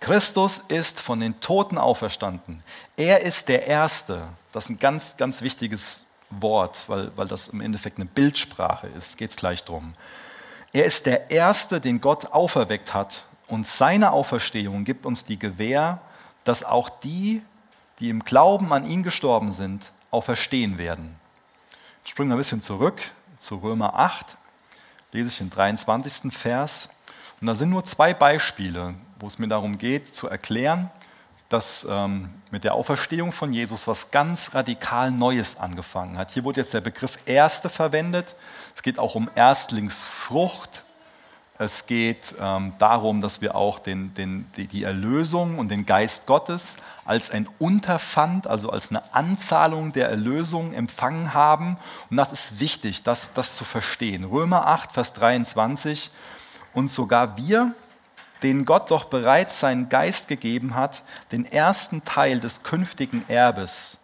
Christus 0.01 0.61
ist 0.67 0.99
von 0.99 1.19
den 1.19 1.39
Toten 1.39 1.77
auferstanden. 1.77 2.63
Er 2.97 3.21
ist 3.21 3.47
der 3.47 3.67
Erste. 3.67 4.23
Das 4.51 4.65
ist 4.65 4.71
ein 4.71 4.79
ganz, 4.79 5.15
ganz 5.15 5.41
wichtiges 5.43 6.07
Wort, 6.31 6.85
weil, 6.87 7.15
weil 7.15 7.27
das 7.27 7.49
im 7.49 7.61
Endeffekt 7.61 7.97
eine 7.97 8.05
Bildsprache 8.05 8.87
ist. 8.87 9.17
Geht 9.17 9.29
es 9.29 9.35
gleich 9.35 9.63
drum. 9.63 9.93
Er 10.73 10.85
ist 10.85 11.05
der 11.05 11.29
Erste, 11.29 11.79
den 11.79 12.01
Gott 12.01 12.25
auferweckt 12.31 12.93
hat. 12.93 13.23
Und 13.47 13.67
seine 13.67 14.11
Auferstehung 14.11 14.85
gibt 14.85 15.05
uns 15.05 15.23
die 15.25 15.37
Gewähr, 15.37 16.01
dass 16.43 16.63
auch 16.63 16.89
die, 16.89 17.41
die 17.99 18.09
im 18.09 18.23
Glauben 18.23 18.73
an 18.73 18.85
ihn 18.85 19.03
gestorben 19.03 19.51
sind, 19.51 19.91
auferstehen 20.09 20.77
werden. 20.77 21.15
Ich 22.03 22.11
springe 22.11 22.33
ein 22.33 22.37
bisschen 22.37 22.61
zurück 22.61 23.01
zu 23.37 23.57
Römer 23.57 23.95
8, 23.95 24.37
lese 25.11 25.29
ich 25.29 25.37
den 25.37 25.49
23. 25.49 26.33
Vers. 26.33 26.89
Und 27.39 27.47
da 27.47 27.55
sind 27.55 27.69
nur 27.69 27.85
zwei 27.85 28.13
Beispiele, 28.13 28.95
wo 29.19 29.27
es 29.27 29.39
mir 29.39 29.47
darum 29.47 29.77
geht, 29.77 30.15
zu 30.15 30.27
erklären, 30.27 30.89
dass 31.49 31.85
ähm, 31.89 32.29
mit 32.49 32.63
der 32.63 32.73
Auferstehung 32.73 33.31
von 33.31 33.51
Jesus 33.51 33.87
was 33.87 34.09
ganz 34.09 34.53
radikal 34.53 35.11
Neues 35.11 35.57
angefangen 35.57 36.17
hat. 36.17 36.31
Hier 36.31 36.43
wurde 36.43 36.61
jetzt 36.61 36.73
der 36.73 36.81
Begriff 36.81 37.17
Erste 37.25 37.69
verwendet. 37.69 38.35
Es 38.75 38.81
geht 38.81 38.97
auch 38.97 39.15
um 39.15 39.29
Erstlingsfrucht. 39.35 40.83
Es 41.63 41.85
geht 41.85 42.33
ähm, 42.39 42.73
darum, 42.79 43.21
dass 43.21 43.39
wir 43.39 43.53
auch 43.53 43.77
den, 43.77 44.15
den, 44.15 44.47
die, 44.55 44.81
Erlösung 44.81 45.59
und 45.59 45.69
den 45.69 45.85
Geist 45.85 46.25
Gottes 46.25 46.75
als 47.05 47.29
ein 47.29 47.47
Unterpfand, 47.59 48.47
also 48.47 48.71
als 48.71 48.89
eine 48.89 49.13
Anzahlung 49.13 49.93
der 49.93 50.09
Erlösung 50.09 50.73
empfangen 50.73 51.35
haben. 51.35 51.77
Und 52.09 52.17
das 52.17 52.33
ist 52.33 52.59
wichtig, 52.59 53.03
das, 53.03 53.33
das 53.33 53.55
zu 53.55 53.63
verstehen. 53.63 54.23
Römer 54.23 54.65
8, 54.65 54.91
Vers 54.91 55.13
23. 55.13 56.09
Und 56.73 56.89
sogar 56.89 57.37
wir, 57.37 57.75
denen 58.41 58.65
Gott 58.65 58.89
doch 58.89 59.05
bereits 59.05 59.59
seinen 59.59 59.87
Geist 59.87 60.29
gegeben 60.29 60.73
hat, 60.73 61.03
den 61.31 61.45
ersten 61.45 62.03
Teil 62.03 62.39
des 62.39 62.63
künftigen 62.63 63.23
Erbes. 63.27 63.99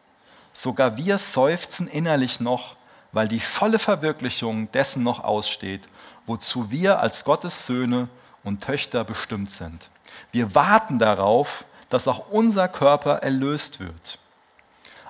Sogar 0.53 0.95
wir 0.97 1.17
seufzen 1.17 1.87
innerlich 1.87 2.39
noch, 2.39 2.75
weil 3.13 3.27
die 3.27 3.39
volle 3.39 3.79
Verwirklichung 3.79 4.71
dessen 4.73 5.01
noch 5.01 5.23
aussteht, 5.23 5.87
wozu 6.27 6.69
wir 6.69 6.99
als 6.99 7.23
Gottes 7.25 7.65
Söhne 7.65 8.09
und 8.43 8.63
Töchter 8.63 9.03
bestimmt 9.03 9.51
sind. 9.51 9.89
Wir 10.31 10.53
warten 10.53 10.99
darauf, 10.99 11.65
dass 11.89 12.07
auch 12.07 12.29
unser 12.29 12.67
Körper 12.67 13.23
erlöst 13.23 13.79
wird. 13.79 14.19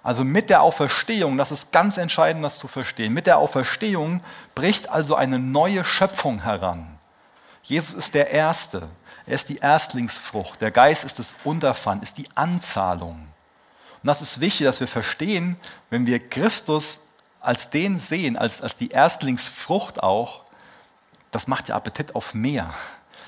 Also 0.03 0.23
mit 0.23 0.49
der 0.49 0.61
Auferstehung, 0.61 1.37
das 1.37 1.51
ist 1.51 1.71
ganz 1.73 1.97
entscheidend, 1.97 2.45
das 2.45 2.59
zu 2.59 2.69
verstehen, 2.69 3.13
mit 3.13 3.27
der 3.27 3.39
Auferstehung 3.39 4.21
bricht 4.55 4.89
also 4.89 5.15
eine 5.15 5.39
neue 5.39 5.83
Schöpfung 5.83 6.43
heran. 6.43 6.97
Jesus 7.63 7.93
ist 7.93 8.13
der 8.13 8.31
Erste. 8.31 8.87
Er 9.25 9.35
ist 9.35 9.49
die 9.49 9.57
Erstlingsfrucht. 9.57 10.61
Der 10.61 10.71
Geist 10.71 11.03
ist 11.03 11.19
das 11.19 11.35
Unterpfand, 11.43 12.03
ist 12.03 12.17
die 12.17 12.29
Anzahlung. 12.35 13.27
Und 14.01 14.07
das 14.07 14.21
ist 14.21 14.39
wichtig, 14.39 14.65
dass 14.65 14.79
wir 14.79 14.87
verstehen, 14.87 15.57
wenn 15.89 16.07
wir 16.07 16.19
Christus 16.19 17.01
als 17.41 17.69
den 17.69 17.99
sehen, 17.99 18.37
als, 18.37 18.61
als 18.61 18.77
die 18.77 18.89
Erstlingsfrucht 18.89 20.01
auch, 20.01 20.46
das 21.31 21.47
macht 21.47 21.69
ja 21.69 21.75
Appetit 21.75 22.15
auf 22.15 22.33
mehr. 22.33 22.73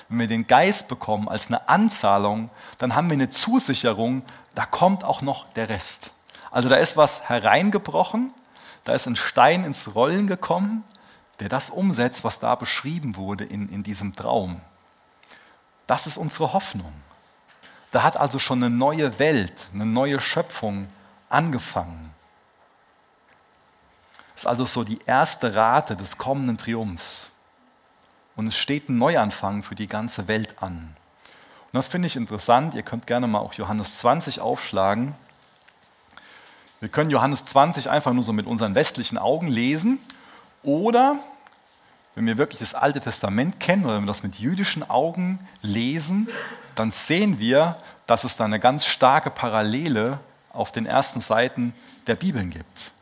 Wenn 0.08 0.20
wir 0.20 0.28
den 0.28 0.46
Geist 0.46 0.88
bekommen 0.88 1.28
als 1.28 1.46
eine 1.46 1.68
Anzahlung, 1.68 2.50
dann 2.78 2.94
haben 2.94 3.08
wir 3.08 3.14
eine 3.14 3.30
Zusicherung, 3.30 4.24
da 4.54 4.66
kommt 4.66 5.04
auch 5.04 5.22
noch 5.22 5.52
der 5.52 5.68
Rest. 5.68 6.10
Also 6.50 6.68
da 6.68 6.76
ist 6.76 6.96
was 6.96 7.28
hereingebrochen, 7.28 8.34
da 8.84 8.92
ist 8.92 9.06
ein 9.06 9.16
Stein 9.16 9.64
ins 9.64 9.94
Rollen 9.94 10.26
gekommen, 10.26 10.84
der 11.38 11.48
das 11.48 11.70
umsetzt, 11.70 12.24
was 12.24 12.38
da 12.38 12.54
beschrieben 12.54 13.16
wurde 13.16 13.44
in, 13.44 13.68
in 13.68 13.82
diesem 13.82 14.14
Traum. 14.14 14.60
Das 15.86 16.06
ist 16.06 16.18
unsere 16.18 16.52
Hoffnung. 16.52 16.92
Da 17.90 18.02
hat 18.02 18.16
also 18.16 18.38
schon 18.38 18.62
eine 18.62 18.74
neue 18.74 19.18
Welt, 19.18 19.68
eine 19.74 19.86
neue 19.86 20.20
Schöpfung 20.20 20.88
angefangen. 21.28 22.14
Das 24.34 24.44
ist 24.44 24.46
also 24.46 24.64
so 24.64 24.84
die 24.84 25.00
erste 25.06 25.54
Rate 25.54 25.96
des 25.96 26.16
kommenden 26.16 26.56
Triumphs. 26.58 27.30
Und 28.40 28.46
es 28.46 28.56
steht 28.56 28.88
ein 28.88 28.96
Neuanfang 28.96 29.62
für 29.62 29.74
die 29.74 29.86
ganze 29.86 30.26
Welt 30.26 30.62
an. 30.62 30.96
Und 31.26 31.74
das 31.74 31.88
finde 31.88 32.06
ich 32.06 32.16
interessant. 32.16 32.72
Ihr 32.72 32.82
könnt 32.82 33.06
gerne 33.06 33.26
mal 33.26 33.40
auch 33.40 33.52
Johannes 33.52 33.98
20 33.98 34.40
aufschlagen. 34.40 35.14
Wir 36.80 36.88
können 36.88 37.10
Johannes 37.10 37.44
20 37.44 37.90
einfach 37.90 38.14
nur 38.14 38.24
so 38.24 38.32
mit 38.32 38.46
unseren 38.46 38.74
westlichen 38.74 39.18
Augen 39.18 39.46
lesen. 39.46 39.98
Oder 40.62 41.16
wenn 42.14 42.24
wir 42.24 42.38
wirklich 42.38 42.60
das 42.60 42.72
Alte 42.72 43.00
Testament 43.00 43.60
kennen 43.60 43.84
oder 43.84 43.96
wenn 43.96 44.04
wir 44.04 44.06
das 44.06 44.22
mit 44.22 44.36
jüdischen 44.36 44.88
Augen 44.88 45.46
lesen, 45.60 46.26
dann 46.76 46.92
sehen 46.92 47.40
wir, 47.40 47.76
dass 48.06 48.24
es 48.24 48.36
da 48.36 48.46
eine 48.46 48.58
ganz 48.58 48.86
starke 48.86 49.28
Parallele 49.28 50.18
auf 50.50 50.72
den 50.72 50.86
ersten 50.86 51.20
Seiten 51.20 51.74
der 52.06 52.14
Bibeln 52.14 52.48
gibt. 52.48 52.92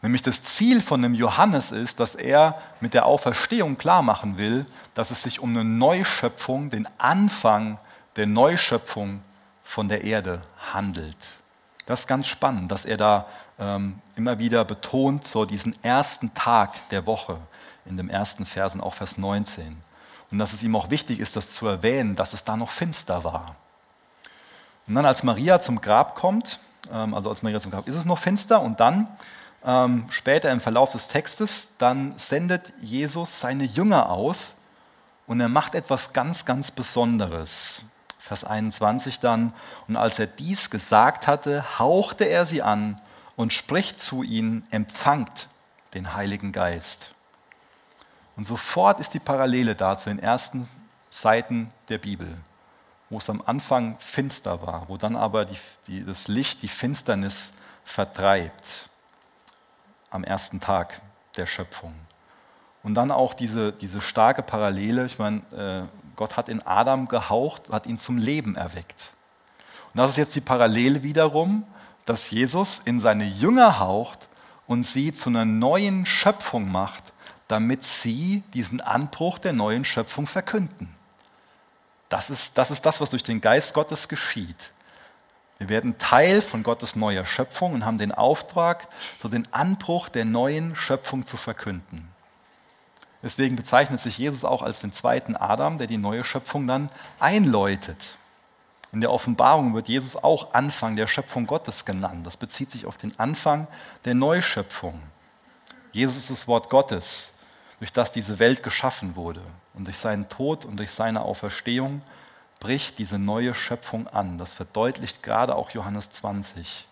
Nämlich 0.00 0.22
das 0.22 0.42
Ziel 0.42 0.80
von 0.80 1.02
dem 1.02 1.14
Johannes 1.14 1.72
ist, 1.72 1.98
dass 1.98 2.14
er 2.14 2.60
mit 2.80 2.94
der 2.94 3.06
Auferstehung 3.06 3.78
klar 3.78 4.02
machen 4.02 4.38
will, 4.38 4.64
dass 4.94 5.10
es 5.10 5.22
sich 5.22 5.40
um 5.40 5.50
eine 5.50 5.64
Neuschöpfung, 5.64 6.70
den 6.70 6.88
Anfang 6.98 7.78
der 8.16 8.26
Neuschöpfung 8.26 9.22
von 9.64 9.88
der 9.88 10.04
Erde 10.04 10.42
handelt. 10.72 11.38
Das 11.86 12.00
ist 12.00 12.06
ganz 12.06 12.26
spannend, 12.26 12.70
dass 12.70 12.84
er 12.84 12.96
da 12.96 13.26
ähm, 13.58 13.98
immer 14.14 14.38
wieder 14.38 14.64
betont, 14.64 15.26
so 15.26 15.44
diesen 15.44 15.82
ersten 15.82 16.32
Tag 16.34 16.88
der 16.90 17.06
Woche 17.06 17.38
in 17.84 17.96
dem 17.96 18.08
ersten 18.08 18.46
Versen, 18.46 18.80
auch 18.80 18.94
Vers 18.94 19.18
19. 19.18 19.78
Und 20.30 20.38
dass 20.38 20.52
es 20.52 20.62
ihm 20.62 20.76
auch 20.76 20.90
wichtig 20.90 21.20
ist, 21.20 21.34
das 21.36 21.52
zu 21.52 21.66
erwähnen, 21.66 22.14
dass 22.14 22.34
es 22.34 22.44
da 22.44 22.56
noch 22.56 22.70
finster 22.70 23.24
war. 23.24 23.56
Und 24.86 24.94
dann, 24.94 25.06
als 25.06 25.22
Maria 25.22 25.60
zum 25.60 25.80
Grab 25.80 26.14
kommt, 26.14 26.60
ähm, 26.92 27.14
also 27.14 27.30
als 27.30 27.42
Maria 27.42 27.60
zum 27.60 27.70
Grab, 27.70 27.88
ist 27.88 27.96
es 27.96 28.04
noch 28.04 28.18
finster 28.18 28.62
und 28.62 28.80
dann 28.80 29.08
ähm, 29.64 30.06
später 30.10 30.50
im 30.50 30.60
Verlauf 30.60 30.92
des 30.92 31.08
Textes, 31.08 31.68
dann 31.78 32.16
sendet 32.16 32.72
Jesus 32.80 33.40
seine 33.40 33.64
Jünger 33.64 34.10
aus 34.10 34.54
und 35.26 35.40
er 35.40 35.48
macht 35.48 35.74
etwas 35.74 36.12
ganz, 36.12 36.44
ganz 36.44 36.70
Besonderes. 36.70 37.84
Vers 38.18 38.44
21 38.44 39.20
dann, 39.20 39.54
und 39.86 39.96
als 39.96 40.18
er 40.18 40.26
dies 40.26 40.70
gesagt 40.70 41.26
hatte, 41.26 41.78
hauchte 41.78 42.24
er 42.24 42.44
sie 42.44 42.62
an 42.62 43.00
und 43.36 43.52
spricht 43.52 44.00
zu 44.00 44.22
ihnen, 44.22 44.66
empfangt 44.70 45.48
den 45.94 46.14
Heiligen 46.14 46.52
Geist. 46.52 47.14
Und 48.36 48.44
sofort 48.44 49.00
ist 49.00 49.14
die 49.14 49.18
Parallele 49.18 49.74
da 49.74 49.96
zu 49.96 50.10
den 50.10 50.18
ersten 50.18 50.68
Seiten 51.10 51.70
der 51.88 51.98
Bibel, 51.98 52.36
wo 53.10 53.18
es 53.18 53.30
am 53.30 53.42
Anfang 53.44 53.98
finster 53.98 54.60
war, 54.66 54.88
wo 54.88 54.96
dann 54.96 55.16
aber 55.16 55.46
die, 55.46 55.56
die, 55.86 56.04
das 56.04 56.28
Licht 56.28 56.62
die 56.62 56.68
Finsternis 56.68 57.54
vertreibt 57.84 58.87
am 60.10 60.24
ersten 60.24 60.60
Tag 60.60 61.00
der 61.36 61.46
Schöpfung. 61.46 61.94
Und 62.82 62.94
dann 62.94 63.10
auch 63.10 63.34
diese, 63.34 63.72
diese 63.72 64.00
starke 64.00 64.42
Parallele, 64.42 65.04
ich 65.04 65.18
meine, 65.18 65.42
äh, 65.52 66.16
Gott 66.16 66.36
hat 66.36 66.48
in 66.48 66.62
Adam 66.66 67.08
gehaucht, 67.08 67.70
hat 67.70 67.86
ihn 67.86 67.98
zum 67.98 68.18
Leben 68.18 68.56
erweckt. 68.56 69.10
Und 69.92 69.98
das 69.98 70.10
ist 70.12 70.16
jetzt 70.16 70.34
die 70.36 70.40
Parallele 70.40 71.02
wiederum, 71.02 71.64
dass 72.04 72.30
Jesus 72.30 72.80
in 72.84 73.00
seine 73.00 73.24
Jünger 73.24 73.78
haucht 73.78 74.28
und 74.66 74.84
sie 74.84 75.12
zu 75.12 75.28
einer 75.28 75.44
neuen 75.44 76.06
Schöpfung 76.06 76.70
macht, 76.70 77.12
damit 77.48 77.84
sie 77.84 78.42
diesen 78.54 78.80
Anbruch 78.80 79.38
der 79.38 79.52
neuen 79.52 79.84
Schöpfung 79.84 80.26
verkünden. 80.26 80.94
Das 82.08 82.30
ist, 82.30 82.56
das 82.56 82.70
ist 82.70 82.84
das, 82.86 83.00
was 83.00 83.10
durch 83.10 83.22
den 83.22 83.40
Geist 83.40 83.74
Gottes 83.74 84.08
geschieht. 84.08 84.72
Wir 85.58 85.68
werden 85.68 85.98
Teil 85.98 86.40
von 86.40 86.62
Gottes 86.62 86.94
neuer 86.94 87.26
Schöpfung 87.26 87.72
und 87.72 87.84
haben 87.84 87.98
den 87.98 88.12
Auftrag, 88.12 88.86
so 89.20 89.28
den 89.28 89.52
Anbruch 89.52 90.08
der 90.08 90.24
neuen 90.24 90.76
Schöpfung 90.76 91.24
zu 91.24 91.36
verkünden. 91.36 92.08
Deswegen 93.22 93.56
bezeichnet 93.56 94.00
sich 94.00 94.16
Jesus 94.18 94.44
auch 94.44 94.62
als 94.62 94.80
den 94.80 94.92
zweiten 94.92 95.34
Adam, 95.36 95.78
der 95.78 95.88
die 95.88 95.98
neue 95.98 96.22
Schöpfung 96.22 96.68
dann 96.68 96.88
einläutet. 97.18 98.16
In 98.92 99.00
der 99.00 99.12
Offenbarung 99.12 99.74
wird 99.74 99.88
Jesus 99.88 100.16
auch 100.16 100.54
Anfang 100.54 100.94
der 100.94 101.08
Schöpfung 101.08 101.46
Gottes 101.46 101.84
genannt. 101.84 102.24
Das 102.24 102.36
bezieht 102.36 102.70
sich 102.70 102.86
auf 102.86 102.96
den 102.96 103.18
Anfang 103.18 103.66
der 104.04 104.14
Neuschöpfung. 104.14 105.02
Jesus 105.92 106.16
ist 106.16 106.30
das 106.30 106.48
Wort 106.48 106.70
Gottes, 106.70 107.32
durch 107.80 107.92
das 107.92 108.12
diese 108.12 108.38
Welt 108.38 108.62
geschaffen 108.62 109.16
wurde. 109.16 109.42
Und 109.74 109.86
durch 109.86 109.98
seinen 109.98 110.28
Tod 110.28 110.64
und 110.64 110.78
durch 110.78 110.92
seine 110.92 111.22
Auferstehung 111.22 112.02
bricht 112.60 112.98
diese 112.98 113.18
neue 113.18 113.54
Schöpfung 113.54 114.08
an. 114.08 114.38
Das 114.38 114.52
verdeutlicht 114.52 115.22
gerade 115.22 115.54
auch 115.54 115.70
Johannes 115.70 116.10
20. 116.10 116.86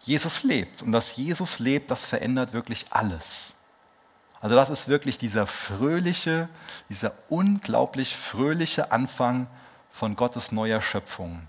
Jesus 0.00 0.42
lebt 0.42 0.82
und 0.82 0.92
dass 0.92 1.16
Jesus 1.16 1.58
lebt, 1.58 1.90
das 1.90 2.04
verändert 2.04 2.52
wirklich 2.52 2.86
alles. 2.90 3.54
Also 4.40 4.54
das 4.54 4.70
ist 4.70 4.88
wirklich 4.88 5.18
dieser 5.18 5.46
fröhliche, 5.46 6.48
dieser 6.88 7.12
unglaublich 7.28 8.16
fröhliche 8.16 8.92
Anfang 8.92 9.46
von 9.90 10.14
Gottes 10.14 10.52
neuer 10.52 10.82
Schöpfung. 10.82 11.48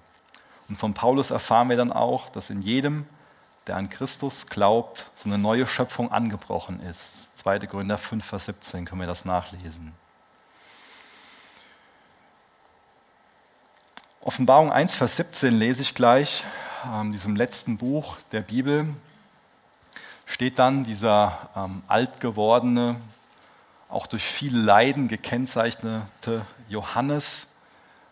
Und 0.69 0.77
von 0.77 0.93
Paulus 0.93 1.31
erfahren 1.31 1.69
wir 1.69 1.77
dann 1.77 1.91
auch, 1.91 2.29
dass 2.29 2.49
in 2.49 2.61
jedem, 2.61 3.05
der 3.67 3.75
an 3.75 3.89
Christus 3.89 4.47
glaubt, 4.47 5.11
so 5.15 5.29
eine 5.29 5.37
neue 5.37 5.67
Schöpfung 5.67 6.11
angebrochen 6.11 6.81
ist. 6.81 7.29
2. 7.35 7.59
Gründer 7.59 7.97
5, 7.97 8.25
Vers 8.25 8.45
17 8.45 8.85
können 8.85 9.01
wir 9.01 9.07
das 9.07 9.25
nachlesen. 9.25 9.93
Offenbarung 14.27 14.73
1, 14.73 14.95
Vers 14.95 15.15
17 15.15 15.57
lese 15.57 15.81
ich 15.81 15.95
gleich, 15.95 16.43
in 17.01 17.13
diesem 17.13 17.37
letzten 17.37 17.77
Buch 17.77 18.17
der 18.33 18.41
Bibel, 18.41 18.85
steht 20.25 20.59
dann 20.59 20.83
dieser 20.83 21.49
ähm, 21.55 21.81
alt 21.87 22.19
auch 23.87 24.05
durch 24.05 24.25
viele 24.25 24.59
Leiden 24.59 25.07
gekennzeichnete 25.07 26.45
Johannes 26.67 27.47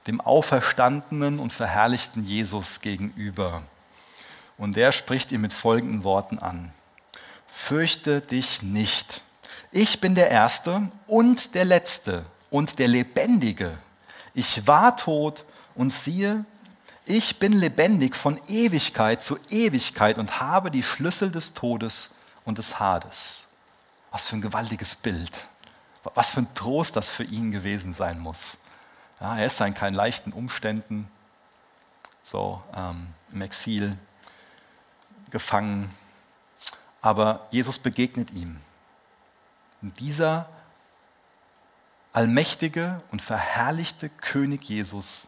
dem 0.08 0.22
auferstandenen 0.22 1.38
und 1.38 1.52
verherrlichten 1.52 2.24
Jesus 2.24 2.80
gegenüber. 2.80 3.64
Und 4.58 4.78
der 4.78 4.94
spricht 4.94 5.34
ihn 5.34 5.42
mit 5.42 5.52
folgenden 5.52 6.06
Worten 6.06 6.40
an. 6.40 6.72
Fürchte 7.46 8.22
dich 8.22 8.62
nicht. 8.62 9.22
Ich 9.70 10.00
bin 10.00 10.16
der 10.16 10.32
Erste 10.32 10.90
und 11.08 11.56
der 11.56 11.66
Letzte 11.66 12.26
und 12.50 12.80
der 12.80 12.88
Lebendige. 12.88 13.78
Ich 14.34 14.66
war 14.66 14.96
tot 14.96 15.44
und 15.76 15.92
siehe, 15.92 16.46
ich 17.06 17.38
bin 17.38 17.54
lebendig 17.54 18.16
von 18.16 18.40
Ewigkeit 18.48 19.22
zu 19.22 19.38
Ewigkeit 19.50 20.18
und 20.18 20.40
habe 20.40 20.72
die 20.72 20.82
Schlüssel 20.82 21.30
des 21.30 21.54
Todes 21.54 22.10
und 22.46 22.58
des 22.58 22.80
Hades. 22.80 23.46
Was 24.12 24.28
für 24.28 24.38
ein 24.38 24.42
gewaltiges 24.42 24.96
Bild. 24.96 25.48
Was 26.16 26.32
für 26.32 26.42
ein 26.42 26.54
Trost 26.56 26.96
das 26.96 27.10
für 27.10 27.24
ihn 27.24 27.52
gewesen 27.52 27.94
sein 27.94 28.20
muss. 28.20 28.58
Ja, 29.20 29.38
er 29.38 29.46
ist 29.46 29.62
in 29.62 29.74
keinen 29.74 29.94
leichten 29.94 30.34
Umständen, 30.34 31.10
so 32.24 32.62
ähm, 32.76 33.08
im 33.32 33.42
Exil, 33.42 33.98
gefangen. 35.30 35.94
Aber 37.02 37.48
Jesus 37.52 37.78
begegnet 37.78 38.32
ihm. 38.32 38.60
Und 39.82 40.00
dieser 40.00 40.50
allmächtige 42.14 43.02
und 43.12 43.22
verherrlichte 43.22 44.10
König 44.10 44.64
Jesus 44.64 45.28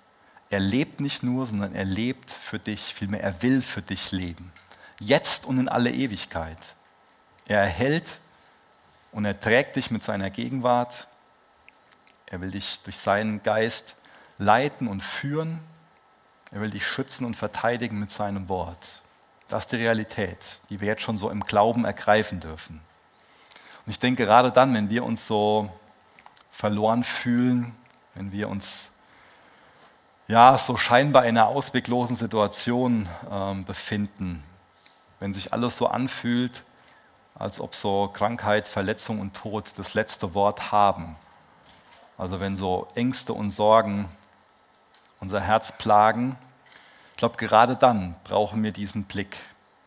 er 0.50 0.60
lebt 0.60 1.02
nicht 1.02 1.24
nur, 1.24 1.46
sondern 1.46 1.76
er 1.76 1.86
lebt 1.86 2.32
für 2.32 2.60
dich, 2.60 2.94
vielmehr 2.94 3.22
er 3.22 3.42
will 3.42 3.62
für 3.62 3.82
dich 3.82 4.12
leben. 4.12 4.52
Jetzt 5.00 5.46
und 5.46 5.60
in 5.60 5.70
alle 5.70 5.92
Ewigkeit. 5.92 6.58
Er 7.48 7.62
erhält 7.62 8.20
und 9.12 9.26
er 9.26 9.40
trägt 9.40 9.76
dich 9.76 9.92
mit 9.92 10.04
seiner 10.04 10.30
Gegenwart. 10.30 11.08
Er 12.26 12.42
will 12.42 12.52
dich 12.52 12.80
durch 12.84 12.98
seinen 12.98 13.44
Geist 13.44 13.96
leiten 14.38 14.88
und 14.88 15.02
führen. 15.02 15.60
Er 16.52 16.62
will 16.62 16.72
dich 16.72 16.88
schützen 16.88 17.26
und 17.26 17.36
verteidigen 17.36 18.00
mit 18.00 18.12
seinem 18.12 18.48
Wort. 18.48 19.02
Das 19.50 19.66
ist 19.66 19.72
die 19.72 19.78
Realität, 19.78 20.60
die 20.70 20.80
wir 20.82 20.88
jetzt 20.88 21.02
schon 21.02 21.18
so 21.18 21.30
im 21.30 21.42
Glauben 21.42 21.86
ergreifen 21.86 22.40
dürfen. 22.40 22.82
Und 23.86 23.92
ich 23.92 24.00
denke, 24.00 24.26
gerade 24.26 24.52
dann, 24.52 24.74
wenn 24.74 24.90
wir 24.90 25.04
uns 25.04 25.26
so 25.26 25.72
verloren 26.52 27.04
fühlen, 27.04 27.76
wenn 28.16 28.32
wir 28.32 28.50
uns 28.50 28.92
ja, 30.28 30.58
so 30.58 30.76
scheinbar 30.76 31.26
in 31.26 31.38
einer 31.38 31.48
ausweglosen 31.48 32.16
Situation 32.16 33.08
ähm, 33.32 33.63
befinden, 33.63 34.44
wenn 35.20 35.34
sich 35.34 35.54
alles 35.54 35.78
so 35.78 35.88
anfühlt, 35.88 36.63
als 37.36 37.62
ob 37.62 37.76
so 37.76 38.10
Krankheit, 38.12 38.68
Verletzung 38.68 39.22
und 39.22 39.36
Tod 39.36 39.66
das 39.78 39.94
letzte 39.94 40.34
Wort 40.34 40.72
haben. 40.72 41.16
Also 42.18 42.40
wenn 42.40 42.56
so 42.56 42.88
Ängste 42.96 43.34
und 43.34 43.52
Sorgen 43.52 44.10
unser 45.20 45.40
Herz 45.40 45.72
plagen, 45.72 46.36
ich 47.12 47.18
glaube, 47.18 47.38
gerade 47.38 47.76
dann 47.76 48.16
brauchen 48.24 48.62
wir 48.63 48.72
diesen 48.72 49.06
Blick. 49.06 49.38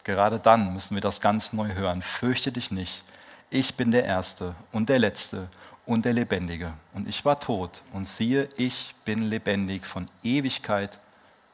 Gerade 0.04 0.40
dann 0.40 0.72
müssen 0.72 0.94
wir 0.94 1.00
das 1.00 1.20
ganz 1.20 1.52
neu 1.52 1.74
hören. 1.74 2.02
Fürchte 2.02 2.50
dich 2.50 2.70
nicht. 2.70 3.04
Ich 3.50 3.76
bin 3.76 3.90
der 3.90 4.04
Erste 4.04 4.54
und 4.72 4.88
der 4.88 4.98
Letzte 4.98 5.48
und 5.90 6.04
der 6.04 6.12
Lebendige. 6.12 6.74
Und 6.92 7.08
ich 7.08 7.24
war 7.24 7.40
tot 7.40 7.82
und 7.92 8.06
siehe, 8.06 8.48
ich 8.56 8.94
bin 9.04 9.24
lebendig 9.24 9.84
von 9.84 10.08
Ewigkeit 10.22 11.00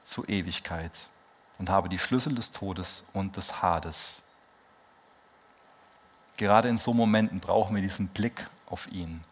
zu 0.04 0.26
Ewigkeit 0.26 0.92
und 1.58 1.70
habe 1.70 1.88
die 1.88 1.98
Schlüssel 1.98 2.34
des 2.34 2.52
Todes 2.52 3.06
und 3.14 3.38
des 3.38 3.62
Hades. 3.62 4.22
Gerade 6.36 6.68
in 6.68 6.76
so 6.76 6.92
Momenten 6.92 7.40
brauchen 7.40 7.74
wir 7.76 7.82
diesen 7.82 8.08
Blick 8.08 8.46
auf 8.66 8.92
ihn. 8.92 9.24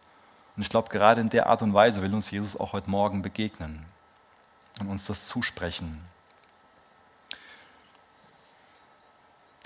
Und 0.57 0.63
ich 0.63 0.71
glaube, 0.71 0.89
gerade 0.89 1.21
in 1.21 1.29
der 1.29 1.49
Art 1.49 1.61
und 1.61 1.75
Weise 1.75 2.01
will 2.01 2.15
uns 2.15 2.31
Jesus 2.31 2.59
auch 2.59 2.73
heute 2.73 2.89
Morgen 2.89 3.21
begegnen 3.21 3.85
und 4.81 4.89
uns 4.89 5.05
das 5.05 5.29
zusprechen. 5.29 6.01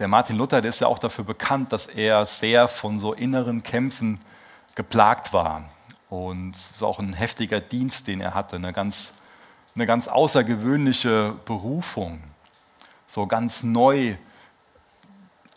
Der 0.00 0.08
Martin 0.08 0.34
Luther, 0.34 0.60
der 0.60 0.70
ist 0.70 0.80
ja 0.80 0.88
auch 0.88 0.98
dafür 0.98 1.22
bekannt, 1.22 1.72
dass 1.72 1.86
er 1.86 2.26
sehr 2.26 2.66
von 2.66 2.98
so 2.98 3.12
inneren 3.12 3.62
Kämpfen 3.62 4.20
geplagt 4.78 5.32
war. 5.32 5.64
Und 6.08 6.54
es 6.54 6.70
ist 6.70 6.84
auch 6.84 7.00
ein 7.00 7.12
heftiger 7.12 7.60
Dienst, 7.60 8.06
den 8.06 8.20
er 8.20 8.32
hatte, 8.32 8.54
eine 8.54 8.72
ganz, 8.72 9.12
eine 9.74 9.86
ganz 9.86 10.06
außergewöhnliche 10.06 11.34
Berufung, 11.44 12.22
so 13.08 13.26
ganz 13.26 13.64
neu 13.64 14.14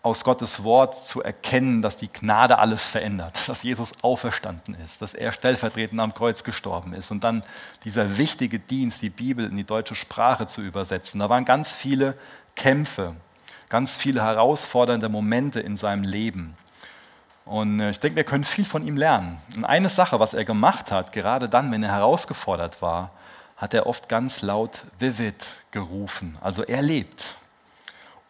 aus 0.02 0.24
Gottes 0.24 0.64
Wort 0.64 1.08
zu 1.08 1.22
erkennen, 1.22 1.84
dass 1.84 1.98
die 1.98 2.12
Gnade 2.12 2.58
alles 2.58 2.84
verändert, 2.88 3.38
dass 3.48 3.62
Jesus 3.62 3.92
auferstanden 4.02 4.74
ist, 4.74 5.04
dass 5.04 5.14
er 5.14 5.32
stellvertretend 5.32 6.02
am 6.02 6.16
Kreuz 6.16 6.44
gestorben 6.44 6.94
ist 6.96 7.12
und 7.12 7.24
dann 7.24 7.44
dieser 7.86 8.18
wichtige 8.18 8.58
Dienst, 8.58 9.04
die 9.04 9.12
Bibel 9.12 9.46
in 9.46 9.56
die 9.56 9.64
deutsche 9.64 9.94
Sprache 9.94 10.48
zu 10.48 10.64
übersetzen. 10.64 11.20
Da 11.20 11.30
waren 11.30 11.46
ganz 11.46 11.74
viele 11.76 12.18
Kämpfe, 12.56 13.16
ganz 13.70 13.98
viele 13.98 14.24
herausfordernde 14.24 15.10
Momente 15.10 15.60
in 15.60 15.78
seinem 15.78 16.04
Leben. 16.04 16.58
Und 17.46 17.80
äh, 17.80 17.90
ich 17.90 18.00
denke, 18.00 18.18
wir 18.18 18.24
können 18.24 18.44
viel 18.44 18.66
von 18.66 18.86
ihm 18.86 18.98
lernen. 18.98 19.40
Und 19.56 19.66
eine 19.66 19.90
Sache, 19.90 20.20
was 20.20 20.34
er 20.34 20.46
gemacht 20.46 20.92
hat, 20.92 21.12
gerade 21.12 21.50
dann, 21.50 21.72
wenn 21.72 21.84
er 21.84 21.92
herausgefordert 21.92 22.82
war, 22.82 23.12
hat 23.58 23.74
er 23.74 23.86
oft 23.86 24.10
ganz 24.10 24.42
laut 24.42 24.80
Vivid 25.00 25.36
gerufen. 25.72 26.38
Also 26.42 26.64
er 26.64 26.82
lebt. 26.82 27.36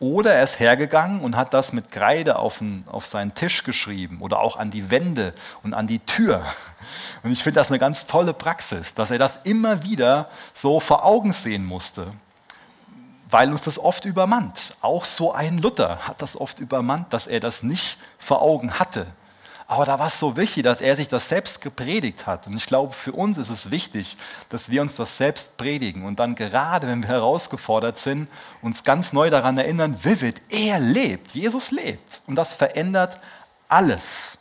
Oder 0.02 0.34
er 0.34 0.44
ist 0.44 0.60
hergegangen 0.60 1.22
und 1.22 1.38
hat 1.38 1.54
das 1.54 1.74
mit 1.74 1.92
Kreide 1.92 2.40
auf, 2.40 2.58
den, 2.58 2.84
auf 2.88 3.06
seinen 3.06 3.36
Tisch 3.36 3.64
geschrieben 3.64 4.18
oder 4.20 4.40
auch 4.40 4.58
an 4.58 4.72
die 4.72 4.90
Wände 4.90 5.32
und 5.62 5.76
an 5.76 5.86
die 5.86 6.00
Tür. 6.00 6.44
Und 7.22 7.32
ich 7.32 7.44
finde 7.44 7.60
das 7.60 7.70
eine 7.70 7.78
ganz 7.78 8.08
tolle 8.08 8.34
Praxis, 8.34 8.96
dass 8.96 9.12
er 9.12 9.20
das 9.20 9.40
immer 9.44 9.84
wieder 9.84 10.28
so 10.56 10.80
vor 10.80 11.06
Augen 11.06 11.34
sehen 11.34 11.64
musste, 11.64 12.08
weil 13.30 13.52
uns 13.52 13.62
das 13.62 13.78
oft 13.78 14.04
übermannt. 14.06 14.71
Auch 14.82 15.06
so 15.06 15.32
ein 15.32 15.60
Luther 15.60 16.08
hat 16.08 16.22
das 16.22 16.36
oft 16.36 16.60
übermannt, 16.60 17.14
dass 17.14 17.28
er 17.28 17.40
das 17.40 17.64
nicht 17.64 17.98
vor 18.18 18.42
Augen 18.42 18.80
hatte. 18.80 19.08
Aber 19.72 19.86
da 19.86 20.00
war 20.00 20.08
es 20.08 20.20
so 20.20 20.36
wichtig, 20.36 20.64
dass 20.64 20.82
er 20.82 20.98
sich 20.98 21.08
das 21.08 21.30
selbst 21.30 21.62
gepredigt 21.62 22.28
hat. 22.28 22.46
Und 22.46 22.58
ich 22.58 22.66
glaube, 22.66 22.94
für 22.94 23.14
uns 23.14 23.38
ist 23.38 23.50
es 23.50 23.72
wichtig, 23.72 24.18
dass 24.50 24.70
wir 24.70 24.82
uns 24.82 24.98
das 24.98 25.16
selbst 25.16 25.56
predigen 25.56 26.04
und 26.04 26.20
dann 26.20 26.36
gerade, 26.36 26.88
wenn 26.88 27.04
wir 27.04 27.10
herausgefordert 27.10 27.98
sind, 27.98 28.28
uns 28.62 28.84
ganz 28.84 29.14
neu 29.14 29.30
daran 29.30 29.58
erinnern, 29.58 30.04
Vivid, 30.04 30.42
er 30.50 30.80
lebt, 30.80 31.32
Jesus 31.32 31.72
lebt. 31.72 32.22
Und 32.28 32.36
das 32.36 32.54
verändert 32.54 33.18
alles. 33.70 34.40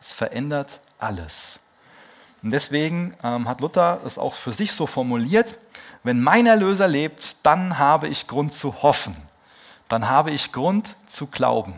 Es 0.00 0.12
verändert 0.12 0.80
alles. 0.98 1.60
Und 2.42 2.50
deswegen 2.50 3.14
ähm, 3.22 3.48
hat 3.48 3.60
Luther 3.60 4.00
es 4.04 4.18
auch 4.18 4.34
für 4.34 4.52
sich 4.52 4.72
so 4.72 4.86
formuliert, 4.86 5.56
wenn 6.04 6.22
mein 6.22 6.46
Erlöser 6.46 6.88
lebt, 6.88 7.36
dann 7.42 7.78
habe 7.78 8.08
ich 8.08 8.26
Grund 8.26 8.54
zu 8.54 8.82
hoffen, 8.82 9.16
dann 9.88 10.08
habe 10.08 10.30
ich 10.30 10.52
Grund 10.52 10.94
zu 11.08 11.26
glauben 11.26 11.74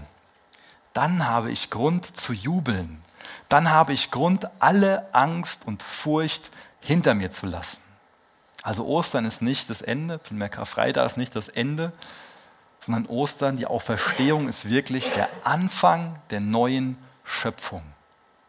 dann 0.93 1.27
habe 1.27 1.51
ich 1.51 1.71
Grund 1.71 2.17
zu 2.17 2.33
jubeln. 2.33 3.03
Dann 3.49 3.71
habe 3.71 3.93
ich 3.93 4.11
Grund, 4.11 4.49
alle 4.59 5.13
Angst 5.15 5.67
und 5.67 5.83
Furcht 5.83 6.51
hinter 6.81 7.15
mir 7.15 7.31
zu 7.31 7.47
lassen. 7.47 7.81
Also 8.63 8.87
Ostern 8.87 9.25
ist 9.25 9.41
nicht 9.43 9.71
das 9.71 9.83
Ende, 9.83 10.21
vielmehr 10.23 10.49
Karfreitag 10.49 11.07
ist 11.07 11.17
nicht 11.17 11.35
das 11.35 11.49
Ende, 11.49 11.93
sondern 12.81 13.07
Ostern, 13.07 13.57
die 13.57 13.67
Auferstehung 13.67 14.49
ist 14.49 14.69
wirklich 14.69 15.11
der 15.13 15.29
Anfang 15.45 16.19
der 16.31 16.41
neuen 16.41 16.99
Schöpfung. 17.25 17.83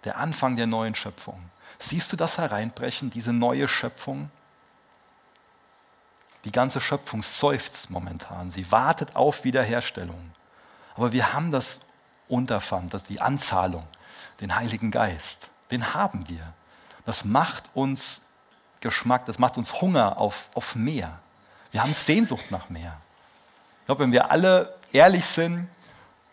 Der 0.04 0.17
Anfang 0.17 0.56
der 0.56 0.67
neuen 0.67 0.95
Schöpfung. 0.95 1.50
Siehst 1.80 2.12
du 2.12 2.17
das 2.17 2.38
hereinbrechen, 2.38 3.10
diese 3.10 3.34
neue 3.34 3.67
Schöpfung? 3.67 4.30
Die 6.46 6.52
ganze 6.52 6.82
Schöpfung 6.82 7.22
seufzt 7.22 7.90
momentan. 7.90 8.52
Sie 8.52 8.72
wartet 8.72 9.16
auf 9.16 9.44
Wiederherstellung. 9.44 10.32
Aber 10.96 11.12
wir 11.12 11.34
haben 11.34 11.52
das 11.52 11.82
unterfand, 12.28 12.94
dass 12.94 13.04
die 13.04 13.22
Anzahlung, 13.22 13.88
den 14.40 14.56
Heiligen 14.56 14.92
Geist, 14.92 15.50
den 15.70 15.94
haben 15.94 16.28
wir. 16.28 16.54
Das 17.06 17.26
macht 17.26 17.64
uns 17.74 18.22
Geschmack, 18.80 19.26
das 19.26 19.38
macht 19.38 19.58
uns 19.58 19.82
Hunger 19.82 20.18
auf, 20.18 20.50
auf 20.56 20.76
mehr. 20.76 21.20
Wir 21.72 21.84
haben 21.84 21.94
Sehnsucht 21.94 22.50
nach 22.50 22.70
mehr. 22.70 22.98
Ich 23.82 23.86
glaube, 23.86 24.04
wenn 24.04 24.12
wir 24.12 24.32
alle 24.32 24.76
ehrlich 24.92 25.26
sind, 25.26 25.68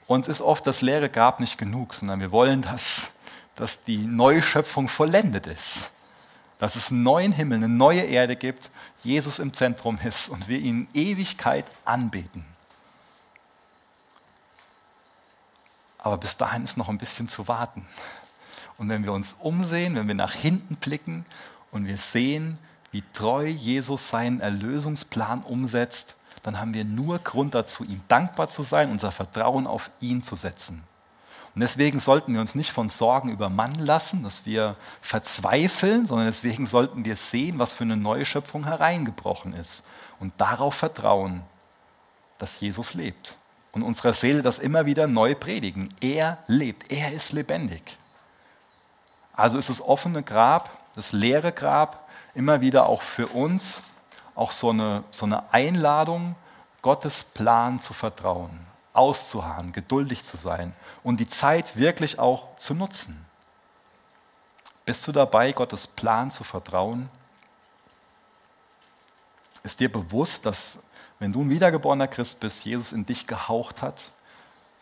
uns 0.06 0.26
ist 0.26 0.40
oft 0.40 0.66
das 0.66 0.80
leere 0.80 1.10
Grab 1.10 1.38
nicht 1.38 1.58
genug, 1.58 1.94
sondern 1.94 2.20
wir 2.20 2.32
wollen, 2.32 2.62
dass, 2.62 3.12
dass 3.54 3.84
die 3.84 3.98
Neuschöpfung 3.98 4.88
vollendet 4.88 5.46
ist. 5.46 5.90
Dass 6.58 6.76
es 6.76 6.90
einen 6.90 7.02
neuen 7.04 7.32
Himmel, 7.32 7.56
eine 7.56 7.68
neue 7.68 8.02
Erde 8.02 8.36
gibt, 8.36 8.70
Jesus 9.02 9.38
im 9.38 9.54
Zentrum 9.54 9.98
ist 10.04 10.28
und 10.28 10.48
wir 10.48 10.58
ihn 10.58 10.88
in 10.92 11.00
Ewigkeit 11.00 11.64
anbeten. 11.84 12.44
Aber 15.98 16.16
bis 16.16 16.36
dahin 16.36 16.64
ist 16.64 16.76
noch 16.76 16.88
ein 16.88 16.98
bisschen 16.98 17.28
zu 17.28 17.48
warten. 17.48 17.86
Und 18.76 18.88
wenn 18.88 19.04
wir 19.04 19.12
uns 19.12 19.36
umsehen, 19.40 19.96
wenn 19.96 20.06
wir 20.06 20.14
nach 20.14 20.32
hinten 20.32 20.76
blicken 20.76 21.26
und 21.72 21.86
wir 21.86 21.96
sehen, 21.96 22.58
wie 22.92 23.02
treu 23.12 23.46
Jesus 23.46 24.08
seinen 24.08 24.40
Erlösungsplan 24.40 25.42
umsetzt, 25.42 26.14
dann 26.42 26.60
haben 26.60 26.72
wir 26.72 26.84
nur 26.84 27.18
Grund 27.18 27.54
dazu, 27.54 27.84
ihm 27.84 28.00
dankbar 28.08 28.48
zu 28.48 28.62
sein, 28.62 28.90
unser 28.90 29.10
Vertrauen 29.10 29.66
auf 29.66 29.90
ihn 30.00 30.22
zu 30.22 30.36
setzen. 30.36 30.82
Und 31.58 31.62
deswegen 31.62 31.98
sollten 31.98 32.34
wir 32.34 32.40
uns 32.40 32.54
nicht 32.54 32.70
von 32.70 32.88
Sorgen 32.88 33.32
übermannen 33.32 33.84
lassen, 33.84 34.22
dass 34.22 34.46
wir 34.46 34.76
verzweifeln, 35.00 36.06
sondern 36.06 36.28
deswegen 36.28 36.68
sollten 36.68 37.04
wir 37.04 37.16
sehen, 37.16 37.58
was 37.58 37.74
für 37.74 37.82
eine 37.82 37.96
neue 37.96 38.24
Schöpfung 38.24 38.62
hereingebrochen 38.62 39.54
ist 39.54 39.82
und 40.20 40.32
darauf 40.40 40.76
vertrauen, 40.76 41.42
dass 42.38 42.60
Jesus 42.60 42.94
lebt 42.94 43.36
und 43.72 43.82
unserer 43.82 44.12
Seele 44.12 44.42
das 44.42 44.60
immer 44.60 44.86
wieder 44.86 45.08
neu 45.08 45.34
predigen. 45.34 45.88
Er 46.00 46.38
lebt, 46.46 46.92
er 46.92 47.10
ist 47.10 47.32
lebendig. 47.32 47.98
Also 49.32 49.58
ist 49.58 49.68
das 49.68 49.80
offene 49.80 50.22
Grab, 50.22 50.70
das 50.94 51.10
leere 51.10 51.50
Grab 51.50 52.08
immer 52.36 52.60
wieder 52.60 52.86
auch 52.86 53.02
für 53.02 53.26
uns 53.26 53.82
auch 54.36 54.52
so 54.52 54.70
eine, 54.70 55.02
so 55.10 55.26
eine 55.26 55.52
Einladung, 55.52 56.36
Gottes 56.82 57.24
Plan 57.24 57.80
zu 57.80 57.94
vertrauen, 57.94 58.60
auszuharren, 58.98 59.72
geduldig 59.72 60.24
zu 60.24 60.36
sein 60.36 60.74
und 61.04 61.20
die 61.20 61.28
Zeit 61.28 61.76
wirklich 61.76 62.18
auch 62.18 62.58
zu 62.58 62.74
nutzen. 62.74 63.24
Bist 64.84 65.06
du 65.06 65.12
dabei, 65.12 65.52
Gottes 65.52 65.86
Plan 65.86 66.30
zu 66.30 66.44
vertrauen? 66.44 67.08
Ist 69.62 69.80
dir 69.80 69.90
bewusst, 69.90 70.44
dass 70.46 70.80
wenn 71.18 71.32
du 71.32 71.42
ein 71.42 71.50
wiedergeborener 71.50 72.08
Christ 72.08 72.40
bist, 72.40 72.64
Jesus 72.64 72.92
in 72.92 73.06
dich 73.06 73.26
gehaucht 73.26 73.82
hat, 73.82 74.10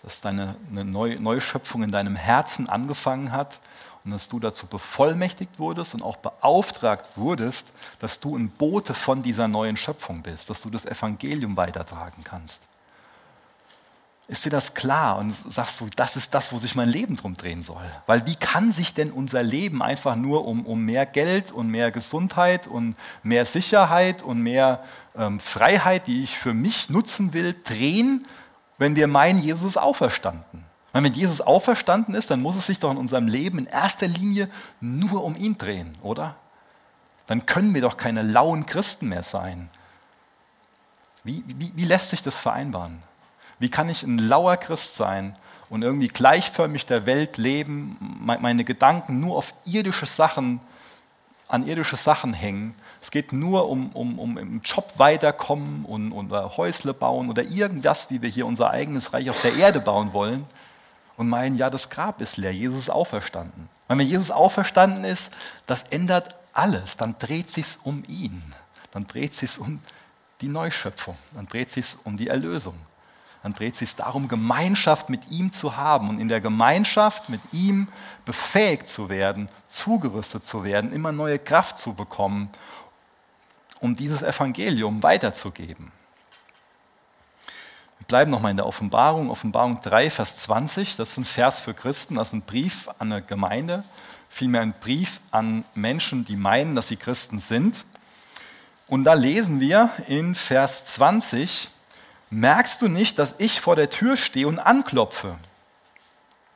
dass 0.02 0.20
deine 0.20 0.54
eine 0.70 0.84
Neuschöpfung 0.84 1.82
in 1.82 1.90
deinem 1.90 2.16
Herzen 2.16 2.68
angefangen 2.68 3.32
hat 3.32 3.58
und 4.04 4.12
dass 4.12 4.28
du 4.28 4.38
dazu 4.38 4.66
bevollmächtigt 4.66 5.58
wurdest 5.58 5.94
und 5.94 6.02
auch 6.02 6.16
beauftragt 6.16 7.08
wurdest, 7.16 7.72
dass 7.98 8.20
du 8.20 8.36
ein 8.36 8.48
Bote 8.48 8.94
von 8.94 9.22
dieser 9.22 9.48
neuen 9.48 9.76
Schöpfung 9.76 10.22
bist, 10.22 10.48
dass 10.48 10.62
du 10.62 10.70
das 10.70 10.86
Evangelium 10.86 11.56
weitertragen 11.56 12.22
kannst. 12.22 12.62
Ist 14.28 14.44
dir 14.44 14.50
das 14.50 14.74
klar 14.74 15.18
und 15.18 15.32
sagst 15.52 15.80
du, 15.80 15.88
das 15.94 16.16
ist 16.16 16.34
das, 16.34 16.52
wo 16.52 16.58
sich 16.58 16.74
mein 16.74 16.88
Leben 16.88 17.16
drum 17.16 17.34
drehen 17.34 17.62
soll? 17.62 17.84
Weil 18.06 18.26
wie 18.26 18.34
kann 18.34 18.72
sich 18.72 18.92
denn 18.92 19.12
unser 19.12 19.44
Leben 19.44 19.82
einfach 19.82 20.16
nur 20.16 20.46
um, 20.46 20.66
um 20.66 20.84
mehr 20.84 21.06
Geld 21.06 21.52
und 21.52 21.68
mehr 21.70 21.92
Gesundheit 21.92 22.66
und 22.66 22.96
mehr 23.22 23.44
Sicherheit 23.44 24.22
und 24.22 24.42
mehr 24.42 24.82
ähm, 25.16 25.38
Freiheit, 25.38 26.08
die 26.08 26.24
ich 26.24 26.36
für 26.36 26.54
mich 26.54 26.90
nutzen 26.90 27.34
will, 27.34 27.54
drehen, 27.62 28.26
wenn 28.78 28.96
wir 28.96 29.06
meinen, 29.06 29.40
Jesus 29.40 29.62
ist 29.62 29.76
auferstanden? 29.76 30.64
Weil 30.92 31.04
wenn 31.04 31.14
Jesus 31.14 31.40
auferstanden 31.40 32.16
ist, 32.16 32.28
dann 32.28 32.42
muss 32.42 32.56
es 32.56 32.66
sich 32.66 32.80
doch 32.80 32.90
in 32.90 32.96
unserem 32.96 33.28
Leben 33.28 33.58
in 33.58 33.66
erster 33.66 34.08
Linie 34.08 34.48
nur 34.80 35.22
um 35.22 35.36
ihn 35.36 35.56
drehen, 35.56 35.96
oder? 36.02 36.34
Dann 37.28 37.46
können 37.46 37.74
wir 37.74 37.82
doch 37.82 37.96
keine 37.96 38.22
lauen 38.22 38.66
Christen 38.66 39.08
mehr 39.08 39.22
sein. 39.22 39.70
Wie, 41.22 41.44
wie, 41.46 41.72
wie 41.76 41.84
lässt 41.84 42.10
sich 42.10 42.22
das 42.22 42.36
vereinbaren? 42.36 43.02
Wie 43.58 43.70
kann 43.70 43.88
ich 43.88 44.02
ein 44.02 44.18
lauer 44.18 44.56
Christ 44.56 44.96
sein 44.96 45.34
und 45.70 45.82
irgendwie 45.82 46.08
gleichförmig 46.08 46.86
der 46.86 47.06
Welt 47.06 47.38
leben, 47.38 47.96
meine 48.00 48.64
Gedanken 48.64 49.20
nur 49.20 49.36
auf 49.36 49.54
irdische 49.64 50.06
Sachen, 50.06 50.60
an 51.48 51.66
irdische 51.66 51.96
Sachen 51.96 52.34
hängen? 52.34 52.74
Es 53.00 53.10
geht 53.10 53.32
nur 53.32 53.68
um, 53.68 53.90
um, 53.92 54.18
um 54.18 54.36
im 54.36 54.60
Job 54.62 54.92
weiterkommen 54.98 55.84
und, 55.84 56.12
und 56.12 56.30
Häusle 56.56 56.92
bauen 56.92 57.30
oder 57.30 57.44
irgendwas, 57.44 58.10
wie 58.10 58.20
wir 58.20 58.28
hier 58.28 58.46
unser 58.46 58.70
eigenes 58.70 59.12
Reich 59.12 59.30
auf 59.30 59.40
der 59.40 59.54
Erde 59.54 59.80
bauen 59.80 60.12
wollen 60.12 60.44
und 61.16 61.28
meinen, 61.28 61.56
ja, 61.56 61.70
das 61.70 61.88
Grab 61.88 62.20
ist 62.20 62.36
leer, 62.36 62.52
Jesus 62.52 62.80
ist 62.80 62.90
auferstanden. 62.90 63.70
Weil 63.88 63.98
wenn 63.98 64.06
Jesus 64.06 64.30
auferstanden 64.30 65.04
ist, 65.04 65.32
das 65.66 65.84
ändert 65.84 66.34
alles. 66.52 66.96
Dann 66.96 67.16
dreht 67.18 67.50
sich 67.50 67.78
um 67.84 68.04
ihn. 68.06 68.42
Dann 68.90 69.06
dreht 69.06 69.34
sich 69.34 69.58
um 69.58 69.80
die 70.40 70.48
Neuschöpfung. 70.48 71.16
Dann 71.34 71.46
dreht 71.46 71.70
sich 71.70 71.96
um 72.04 72.16
die 72.16 72.28
Erlösung 72.28 72.74
dann 73.46 73.54
dreht 73.54 73.76
sich 73.76 73.94
darum, 73.94 74.26
Gemeinschaft 74.26 75.08
mit 75.08 75.30
ihm 75.30 75.52
zu 75.52 75.76
haben 75.76 76.08
und 76.08 76.18
in 76.18 76.26
der 76.26 76.40
Gemeinschaft 76.40 77.28
mit 77.28 77.40
ihm 77.52 77.86
befähigt 78.24 78.88
zu 78.88 79.08
werden, 79.08 79.48
zugerüstet 79.68 80.44
zu 80.44 80.64
werden, 80.64 80.92
immer 80.92 81.12
neue 81.12 81.38
Kraft 81.38 81.78
zu 81.78 81.94
bekommen, 81.94 82.50
um 83.78 83.94
dieses 83.94 84.22
Evangelium 84.22 85.04
weiterzugeben. 85.04 85.92
Wir 88.00 88.06
bleiben 88.08 88.32
nochmal 88.32 88.50
in 88.50 88.56
der 88.56 88.66
Offenbarung, 88.66 89.30
Offenbarung 89.30 89.80
3, 89.80 90.10
Vers 90.10 90.38
20, 90.38 90.96
das 90.96 91.10
ist 91.10 91.18
ein 91.18 91.24
Vers 91.24 91.60
für 91.60 91.72
Christen, 91.72 92.16
das 92.16 92.30
ist 92.30 92.34
ein 92.34 92.42
Brief 92.42 92.88
an 92.98 93.12
eine 93.12 93.22
Gemeinde, 93.22 93.84
vielmehr 94.28 94.62
ein 94.62 94.74
Brief 94.80 95.20
an 95.30 95.64
Menschen, 95.76 96.24
die 96.24 96.34
meinen, 96.34 96.74
dass 96.74 96.88
sie 96.88 96.96
Christen 96.96 97.38
sind. 97.38 97.84
Und 98.88 99.04
da 99.04 99.14
lesen 99.14 99.60
wir 99.60 99.90
in 100.08 100.34
Vers 100.34 100.84
20, 100.86 101.70
merkst 102.30 102.82
du 102.82 102.88
nicht, 102.88 103.18
dass 103.18 103.34
ich 103.38 103.60
vor 103.60 103.76
der 103.76 103.90
Tür 103.90 104.16
stehe 104.16 104.48
und 104.48 104.58
anklopfe? 104.58 105.38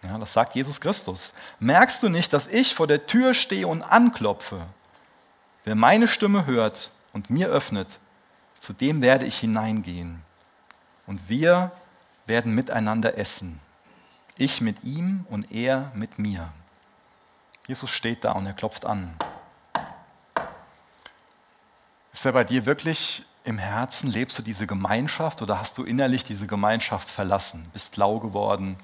Ja, 0.03 0.17
das 0.19 0.33
sagt 0.33 0.55
Jesus 0.55 0.81
Christus. 0.81 1.35
Merkst 1.59 2.03
du 2.03 2.09
nicht, 2.09 2.33
dass 2.33 2.47
ich 2.47 2.75
vor 2.75 2.87
der 2.87 3.07
Tür 3.07 3.35
stehe 3.35 3.67
und 3.67 3.83
anklopfe? 3.83 4.67
Wer 5.65 5.75
meine 5.75 6.09
Stimme 6.09 6.47
hört 6.47 6.91
und 7.13 7.29
mir 7.29 7.49
öffnet, 7.49 7.89
zu 8.59 8.73
dem 8.73 9.03
werde 9.03 9.27
ich 9.27 9.39
hineingehen. 9.39 10.23
Und 11.07 11.29
wir 11.29 11.71
werden 12.27 12.55
miteinander 12.55 13.19
essen. 13.19 13.61
Ich 14.37 14.61
mit 14.61 14.85
ihm 14.85 15.27
und 15.29 15.53
er 15.53 15.91
mit 15.95 16.19
mir. 16.19 16.51
Jesus 17.67 17.91
steht 17.91 18.25
da 18.25 18.33
und 18.33 18.47
er 18.47 18.53
klopft 18.53 18.87
an. 18.87 19.17
Ist 22.13 22.25
er 22.25 22.33
bei 22.33 22.45
dir 22.45 22.65
wirklich 22.65 23.25
im 23.45 23.59
Herzen? 23.59 24.11
Lebst 24.11 24.39
du 24.39 24.43
diese 24.43 24.67
Gemeinschaft 24.67 25.43
oder 25.43 25.59
hast 25.59 25.79
du 25.79 25.85
innerlich 25.85 26.25
diese 26.25 26.47
Gemeinschaft 26.47 27.09
verlassen? 27.09 27.69
Bist 27.73 27.97
lau 27.97 28.19
geworden? 28.19 28.77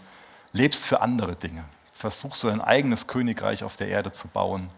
Lebst 0.53 0.87
für 0.87 1.01
andere 1.01 1.37
Dinge? 1.37 1.65
Versuchst 1.93 2.43
du 2.43 2.49
ein 2.49 2.61
eigenes 2.61 3.07
Königreich 3.07 3.65
auf 3.65 3.77
der 3.77 3.89
Erde 3.89 4.13
zu 4.13 4.29
bauen? 4.29 4.71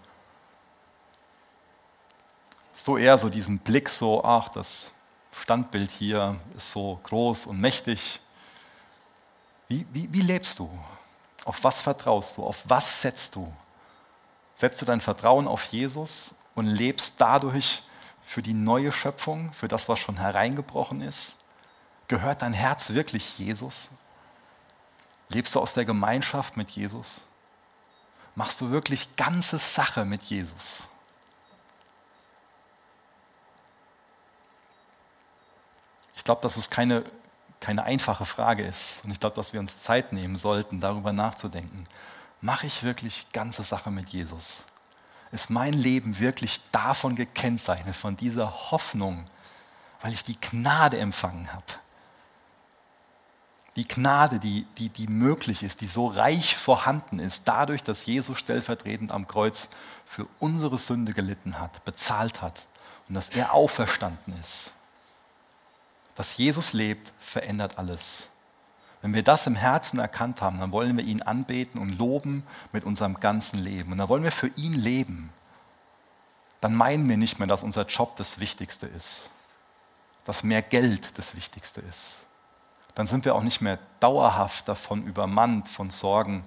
Du 2.85 2.97
eher 2.97 3.19
so 3.19 3.29
diesen 3.29 3.59
Blick 3.59 3.91
so, 3.91 4.25
ach, 4.25 4.49
das 4.49 4.95
Standbild 5.33 5.91
hier 5.91 6.37
ist 6.57 6.73
so 6.73 6.99
groß 7.03 7.45
und 7.45 7.61
mächtig. 7.61 8.19
Wie, 9.69 9.87
wie, 9.93 10.11
wie 10.11 10.23
lebst 10.23 10.59
du? 10.59 10.71
Auf 11.45 11.63
was 11.63 11.83
vertraust 11.83 12.39
du? 12.39 12.45
Auf 12.45 12.65
was 12.65 13.03
setzt 13.03 13.37
du? 13.37 13.53
Setzt 14.57 14.81
du 14.81 14.87
dein 14.87 15.03
Vertrauen 15.03 15.47
auf 15.47 15.65
Jesus 15.65 16.35
und 16.55 16.65
lebst 16.65 17.15
dadurch 17.19 17.83
für 18.29 18.43
die 18.43 18.53
neue 18.53 18.93
Schöpfung, 18.93 19.55
für 19.55 19.69
das, 19.69 19.89
was 19.89 19.99
schon 19.99 20.19
hereingebrochen 20.19 21.01
ist? 21.01 21.35
Gehört 22.09 22.43
dein 22.43 22.53
Herz 22.53 22.91
wirklich 22.91 23.39
Jesus? 23.39 23.89
Lebst 25.31 25.55
du 25.55 25.61
aus 25.61 25.73
der 25.73 25.87
Gemeinschaft 25.87 26.55
mit 26.55 26.69
Jesus? 26.73 27.23
Machst 28.35 28.61
du 28.61 28.71
wirklich 28.71 29.17
ganze 29.17 29.59
Sache 29.59 30.05
mit 30.05 30.25
Jesus? 30.25 30.89
Ich 36.15 36.23
glaube, 36.23 36.43
dass 36.43 36.59
es 36.59 36.69
keine, 36.69 37.05
keine 37.61 37.85
einfache 37.85 38.27
Frage 38.27 38.63
ist. 38.63 39.03
Und 39.07 39.11
ich 39.11 39.21
glaube, 39.21 39.37
dass 39.37 39.55
wir 39.55 39.61
uns 39.61 39.81
Zeit 39.81 40.13
nehmen 40.13 40.37
sollten, 40.37 40.81
darüber 40.81 41.15
nachzudenken. 41.15 41.87
Mache 42.43 42.67
ich 42.67 42.83
wirklich 42.83 43.27
ganze 43.33 43.63
Sache 43.63 43.91
mit 43.91 44.11
Jesus? 44.11 44.65
Ist 45.33 45.51
mein 45.51 45.73
Leben 45.73 46.19
wirklich 46.19 46.61
davon 46.73 47.15
gekennzeichnet, 47.15 47.95
von 47.95 48.17
dieser 48.17 48.71
Hoffnung, 48.71 49.25
weil 50.01 50.13
ich 50.13 50.25
die 50.25 50.41
Gnade 50.41 50.99
empfangen 50.99 51.53
habe. 51.53 51.65
Die 53.77 53.87
Gnade, 53.87 54.41
die, 54.41 54.67
die, 54.79 54.89
die 54.89 55.07
möglich 55.07 55.63
ist, 55.63 55.81
die 55.81 55.87
so 55.87 56.09
reich 56.09 56.57
vorhanden 56.57 57.21
ist, 57.21 57.43
dadurch, 57.47 57.85
dass 57.85 58.07
Jesus 58.07 58.39
stellvertretend 58.39 59.13
am 59.13 59.29
Kreuz 59.29 59.69
für 60.05 60.27
unsere 60.39 60.79
Sünde 60.79 61.13
gelitten 61.13 61.61
hat, 61.61 61.85
bezahlt 61.85 62.43
hat 62.43 62.67
und 63.09 63.15
dass 63.15 63.29
er 63.29 63.53
auferstanden 63.55 64.35
ist. 64.41 64.73
Dass 66.17 66.37
Jesus 66.37 66.73
lebt, 66.73 67.13
verändert 67.19 67.79
alles. 67.79 68.29
Wenn 69.01 69.15
wir 69.15 69.23
das 69.23 69.47
im 69.47 69.55
Herzen 69.55 69.99
erkannt 69.99 70.43
haben, 70.43 70.59
dann 70.59 70.73
wollen 70.73 70.97
wir 70.97 71.05
ihn 71.05 71.23
anbeten 71.23 71.81
und 71.81 71.99
loben 71.99 72.43
mit 72.73 72.85
unserem 72.85 73.21
ganzen 73.21 73.59
Leben. 73.59 73.93
Und 73.93 73.99
dann 73.99 74.09
wollen 74.09 74.25
wir 74.25 74.33
für 74.33 74.49
ihn 74.57 74.75
leben. 74.75 75.33
Dann 76.61 76.75
meinen 76.75 77.09
wir 77.09 77.17
nicht 77.17 77.39
mehr, 77.39 77.47
dass 77.47 77.63
unser 77.63 77.87
Job 77.87 78.17
das 78.17 78.41
Wichtigste 78.41 78.87
ist, 78.87 79.31
dass 80.25 80.43
mehr 80.43 80.63
Geld 80.63 81.17
das 81.17 81.37
Wichtigste 81.37 81.81
ist. 81.83 82.27
Dann 82.97 83.07
sind 83.07 83.25
wir 83.25 83.37
auch 83.37 83.45
nicht 83.45 83.61
mehr 83.61 83.79
dauerhaft 84.01 84.69
davon 84.69 85.05
übermannt 85.05 85.69
von 85.69 85.91
Sorgen 85.91 86.43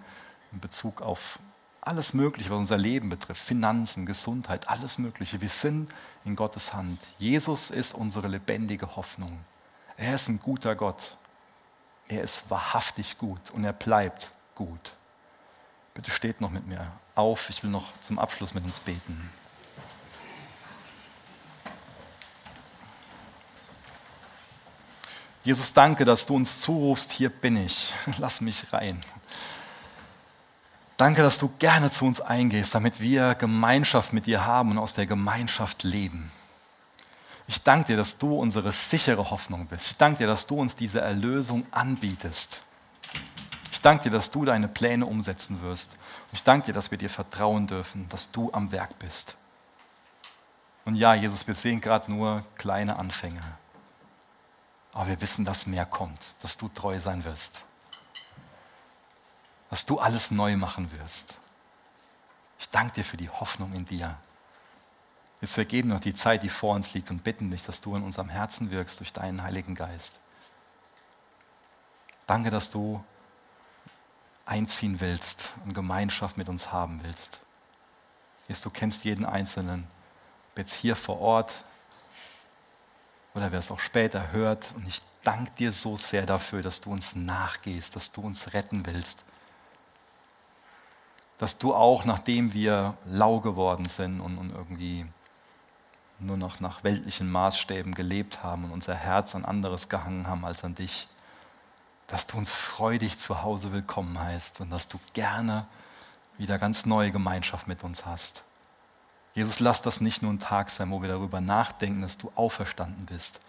in 0.52 0.60
Bezug 0.60 1.02
auf 1.02 1.40
alles 1.80 2.14
Mögliche, 2.14 2.50
was 2.50 2.60
unser 2.60 2.78
Leben 2.78 3.10
betrifft, 3.10 3.42
Finanzen, 3.42 4.06
Gesundheit, 4.06 4.70
alles 4.70 4.98
Mögliche. 4.98 5.42
Wir 5.42 5.50
sind 5.50 5.90
in 6.26 6.36
Gottes 6.36 6.74
Hand. 6.74 7.00
Jesus 7.18 7.72
ist 7.72 7.96
unsere 7.96 8.28
lebendige 8.28 8.96
Hoffnung. 8.96 9.40
Er 9.98 10.16
ist 10.16 10.28
ein 10.28 10.40
guter 10.40 10.76
Gott. 10.76 11.18
Er 12.12 12.24
ist 12.24 12.50
wahrhaftig 12.50 13.18
gut 13.18 13.40
und 13.52 13.64
er 13.64 13.72
bleibt 13.72 14.32
gut. 14.54 14.92
Bitte 15.94 16.12
steht 16.12 16.42
noch 16.42 16.50
mit 16.50 16.68
mir 16.68 16.92
auf. 17.16 17.50
Ich 17.50 17.64
will 17.64 17.70
noch 17.70 17.94
zum 18.02 18.20
Abschluss 18.20 18.54
mit 18.54 18.66
uns 18.66 18.82
beten. 18.82 19.30
Jesus, 25.46 25.72
danke, 25.72 26.04
dass 26.04 26.26
du 26.26 26.36
uns 26.36 26.60
zurufst, 26.60 27.14
hier 27.14 27.30
bin 27.30 27.56
ich, 27.56 27.94
lass 28.18 28.42
mich 28.42 28.74
rein. 28.74 29.02
Danke, 30.98 31.24
dass 31.24 31.40
du 31.40 31.48
gerne 31.60 31.92
zu 31.92 32.04
uns 32.04 32.20
eingehst, 32.20 32.76
damit 32.76 33.00
wir 33.00 33.36
Gemeinschaft 33.36 34.12
mit 34.12 34.26
dir 34.26 34.46
haben 34.46 34.72
und 34.72 34.78
aus 34.80 34.94
der 34.94 35.06
Gemeinschaft 35.06 35.84
leben. 35.84 36.30
Ich 37.52 37.62
danke 37.64 37.88
dir, 37.88 37.98
dass 37.98 38.18
du 38.18 38.34
unsere 38.34 38.72
sichere 38.72 39.30
Hoffnung 39.30 39.68
bist. 39.68 39.88
Ich 39.88 39.98
danke 39.98 40.20
dir, 40.20 40.28
dass 40.28 40.48
du 40.48 40.56
uns 40.56 40.74
diese 40.74 41.02
Erlösung 41.02 41.66
anbietest. 41.72 42.62
Ich 43.74 43.82
danke 43.82 44.04
dir, 44.06 44.12
dass 44.12 44.32
du 44.32 44.46
deine 44.46 44.70
Pläne 44.70 45.06
umsetzen 45.06 45.62
wirst. 45.62 45.92
Und 45.92 46.36
ich 46.36 46.44
danke 46.44 46.68
dir, 46.68 46.74
dass 46.74 46.92
wir 46.92 46.98
dir 46.98 47.10
vertrauen 47.10 47.68
dürfen, 47.68 48.08
dass 48.08 48.32
du 48.32 48.54
am 48.54 48.72
Werk 48.72 48.98
bist. 49.00 49.36
Und 50.86 50.96
ja, 50.96 51.14
Jesus, 51.14 51.46
wir 51.46 51.54
sehen 51.54 51.82
gerade 51.82 52.10
nur 52.10 52.46
kleine 52.56 52.96
Anfänge. 52.96 53.44
Aber 54.94 55.08
wir 55.08 55.20
wissen, 55.20 55.44
dass 55.44 55.66
mehr 55.66 55.86
kommt, 55.86 56.22
dass 56.42 56.56
du 56.56 56.70
treu 56.70 57.02
sein 57.02 57.26
wirst. 57.26 57.66
Dass 59.70 59.86
du 59.86 60.00
alles 60.00 60.32
neu 60.32 60.56
machen 60.56 60.90
wirst. 61.02 61.36
Ich 62.60 62.70
danke 62.70 62.94
dir 62.94 63.04
für 63.04 63.18
die 63.18 63.30
Hoffnung 63.30 63.74
in 63.74 63.86
dir. 63.86 64.16
Jetzt 65.42 65.56
vergeben 65.56 65.90
noch 65.90 66.00
die 66.00 66.14
Zeit, 66.14 66.44
die 66.44 66.50
vor 66.50 66.76
uns 66.76 66.94
liegt 66.94 67.10
und 67.10 67.24
bitten 67.24 67.50
dich, 67.50 67.64
dass 67.64 67.82
du 67.82 67.96
in 67.96 68.04
unserem 68.04 68.30
Herzen 68.30 68.70
wirkst 68.70 69.00
durch 69.00 69.12
deinen 69.12 69.42
Heiligen 69.42 69.74
Geist. 69.74 70.14
Danke, 72.28 72.52
dass 72.52 72.70
du 72.70 73.04
einziehen 74.46 75.02
willst 75.02 75.50
und 75.66 75.74
Gemeinschaft 75.74 76.38
mit 76.38 76.48
uns 76.48 76.72
haben 76.72 77.02
willst. 77.04 77.40
Jesus, 78.48 78.64
du 78.64 78.70
kennst 78.70 79.04
jeden 79.04 79.26
Einzelnen, 79.26 79.88
ob 80.52 80.60
jetzt 80.60 80.74
hier 80.74 80.96
vor 80.96 81.20
Ort 81.20 81.64
oder 83.34 83.52
wer 83.52 83.60
es 83.60 83.72
auch 83.72 83.80
später 83.80 84.32
hört. 84.32 84.72
Und 84.76 84.88
ich 84.88 85.02
danke 85.24 85.52
dir 85.58 85.72
so 85.72 85.98
sehr 85.98 86.26
dafür, 86.26 86.62
dass 86.62 86.82
du 86.82 86.92
uns 86.92 87.16
nachgehst, 87.16 87.96
dass 87.96 88.12
du 88.12 88.22
uns 88.22 88.54
retten 88.54 88.86
willst. 88.86 89.24
Dass 91.38 91.58
du 91.58 91.74
auch, 91.74 92.06
nachdem 92.06 92.54
wir 92.54 92.96
lau 93.06 93.40
geworden 93.40 93.88
sind 93.88 94.22
und, 94.22 94.38
und 94.38 94.52
irgendwie 94.52 95.08
nur 96.22 96.38
noch 96.38 96.60
nach 96.60 96.84
weltlichen 96.84 97.30
Maßstäben 97.32 97.94
gelebt 97.94 98.44
haben 98.44 98.66
und 98.66 98.72
unser 98.72 98.96
Herz 98.96 99.36
an 99.36 99.46
anderes 99.46 99.90
gehangen 99.90 100.28
haben 100.28 100.46
als 100.46 100.64
an 100.64 100.76
dich, 100.76 101.08
dass 102.08 102.28
du 102.28 102.38
uns 102.38 102.54
freudig 102.54 103.20
zu 103.20 103.42
Hause 103.42 103.72
willkommen 103.72 104.20
heißt 104.20 104.62
und 104.62 104.70
dass 104.70 104.88
du 104.88 105.00
gerne 105.14 105.66
wieder 106.38 106.60
ganz 106.60 106.86
neue 106.86 107.12
Gemeinschaft 107.12 107.68
mit 107.68 107.84
uns 107.84 108.06
hast. 108.06 108.44
Jesus, 109.34 109.60
lass 109.60 109.82
das 109.82 110.02
nicht 110.02 110.22
nur 110.22 110.32
ein 110.32 110.40
Tag 110.40 110.70
sein, 110.70 110.92
wo 110.92 111.02
wir 111.02 111.10
darüber 111.10 111.40
nachdenken, 111.40 112.02
dass 112.02 112.18
du 112.18 112.32
auferstanden 112.36 113.06
bist. 113.06 113.40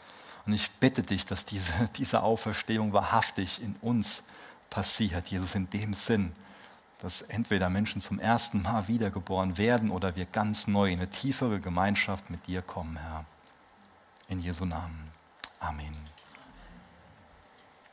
Und 0.47 0.53
ich 0.53 0.71
bitte 0.73 1.03
dich, 1.03 1.25
dass 1.25 1.45
diese, 1.45 1.73
diese 1.97 2.23
Auferstehung 2.23 2.93
wahrhaftig 2.93 3.61
in 3.63 3.77
uns 3.81 4.23
passiert, 4.71 5.29
Jesus, 5.29 5.55
in 5.55 5.69
dem 5.71 5.93
Sinn, 5.95 6.33
dass 7.03 7.23
entweder 7.23 7.69
Menschen 7.69 8.01
zum 8.01 8.21
ersten 8.21 8.63
Mal 8.63 8.87
wiedergeboren 8.87 9.59
werden 9.59 9.91
oder 9.91 10.15
wir 10.15 10.25
ganz 10.25 10.69
neu 10.69 10.89
in 10.93 11.01
eine 11.01 11.11
tiefere 11.11 11.59
Gemeinschaft 11.59 12.31
mit 12.31 12.47
dir 12.47 12.63
kommen, 12.63 12.97
Herr. 12.97 13.25
In 14.29 14.41
Jesu 14.41 14.65
Namen. 14.65 15.11
Amen. 15.59 16.12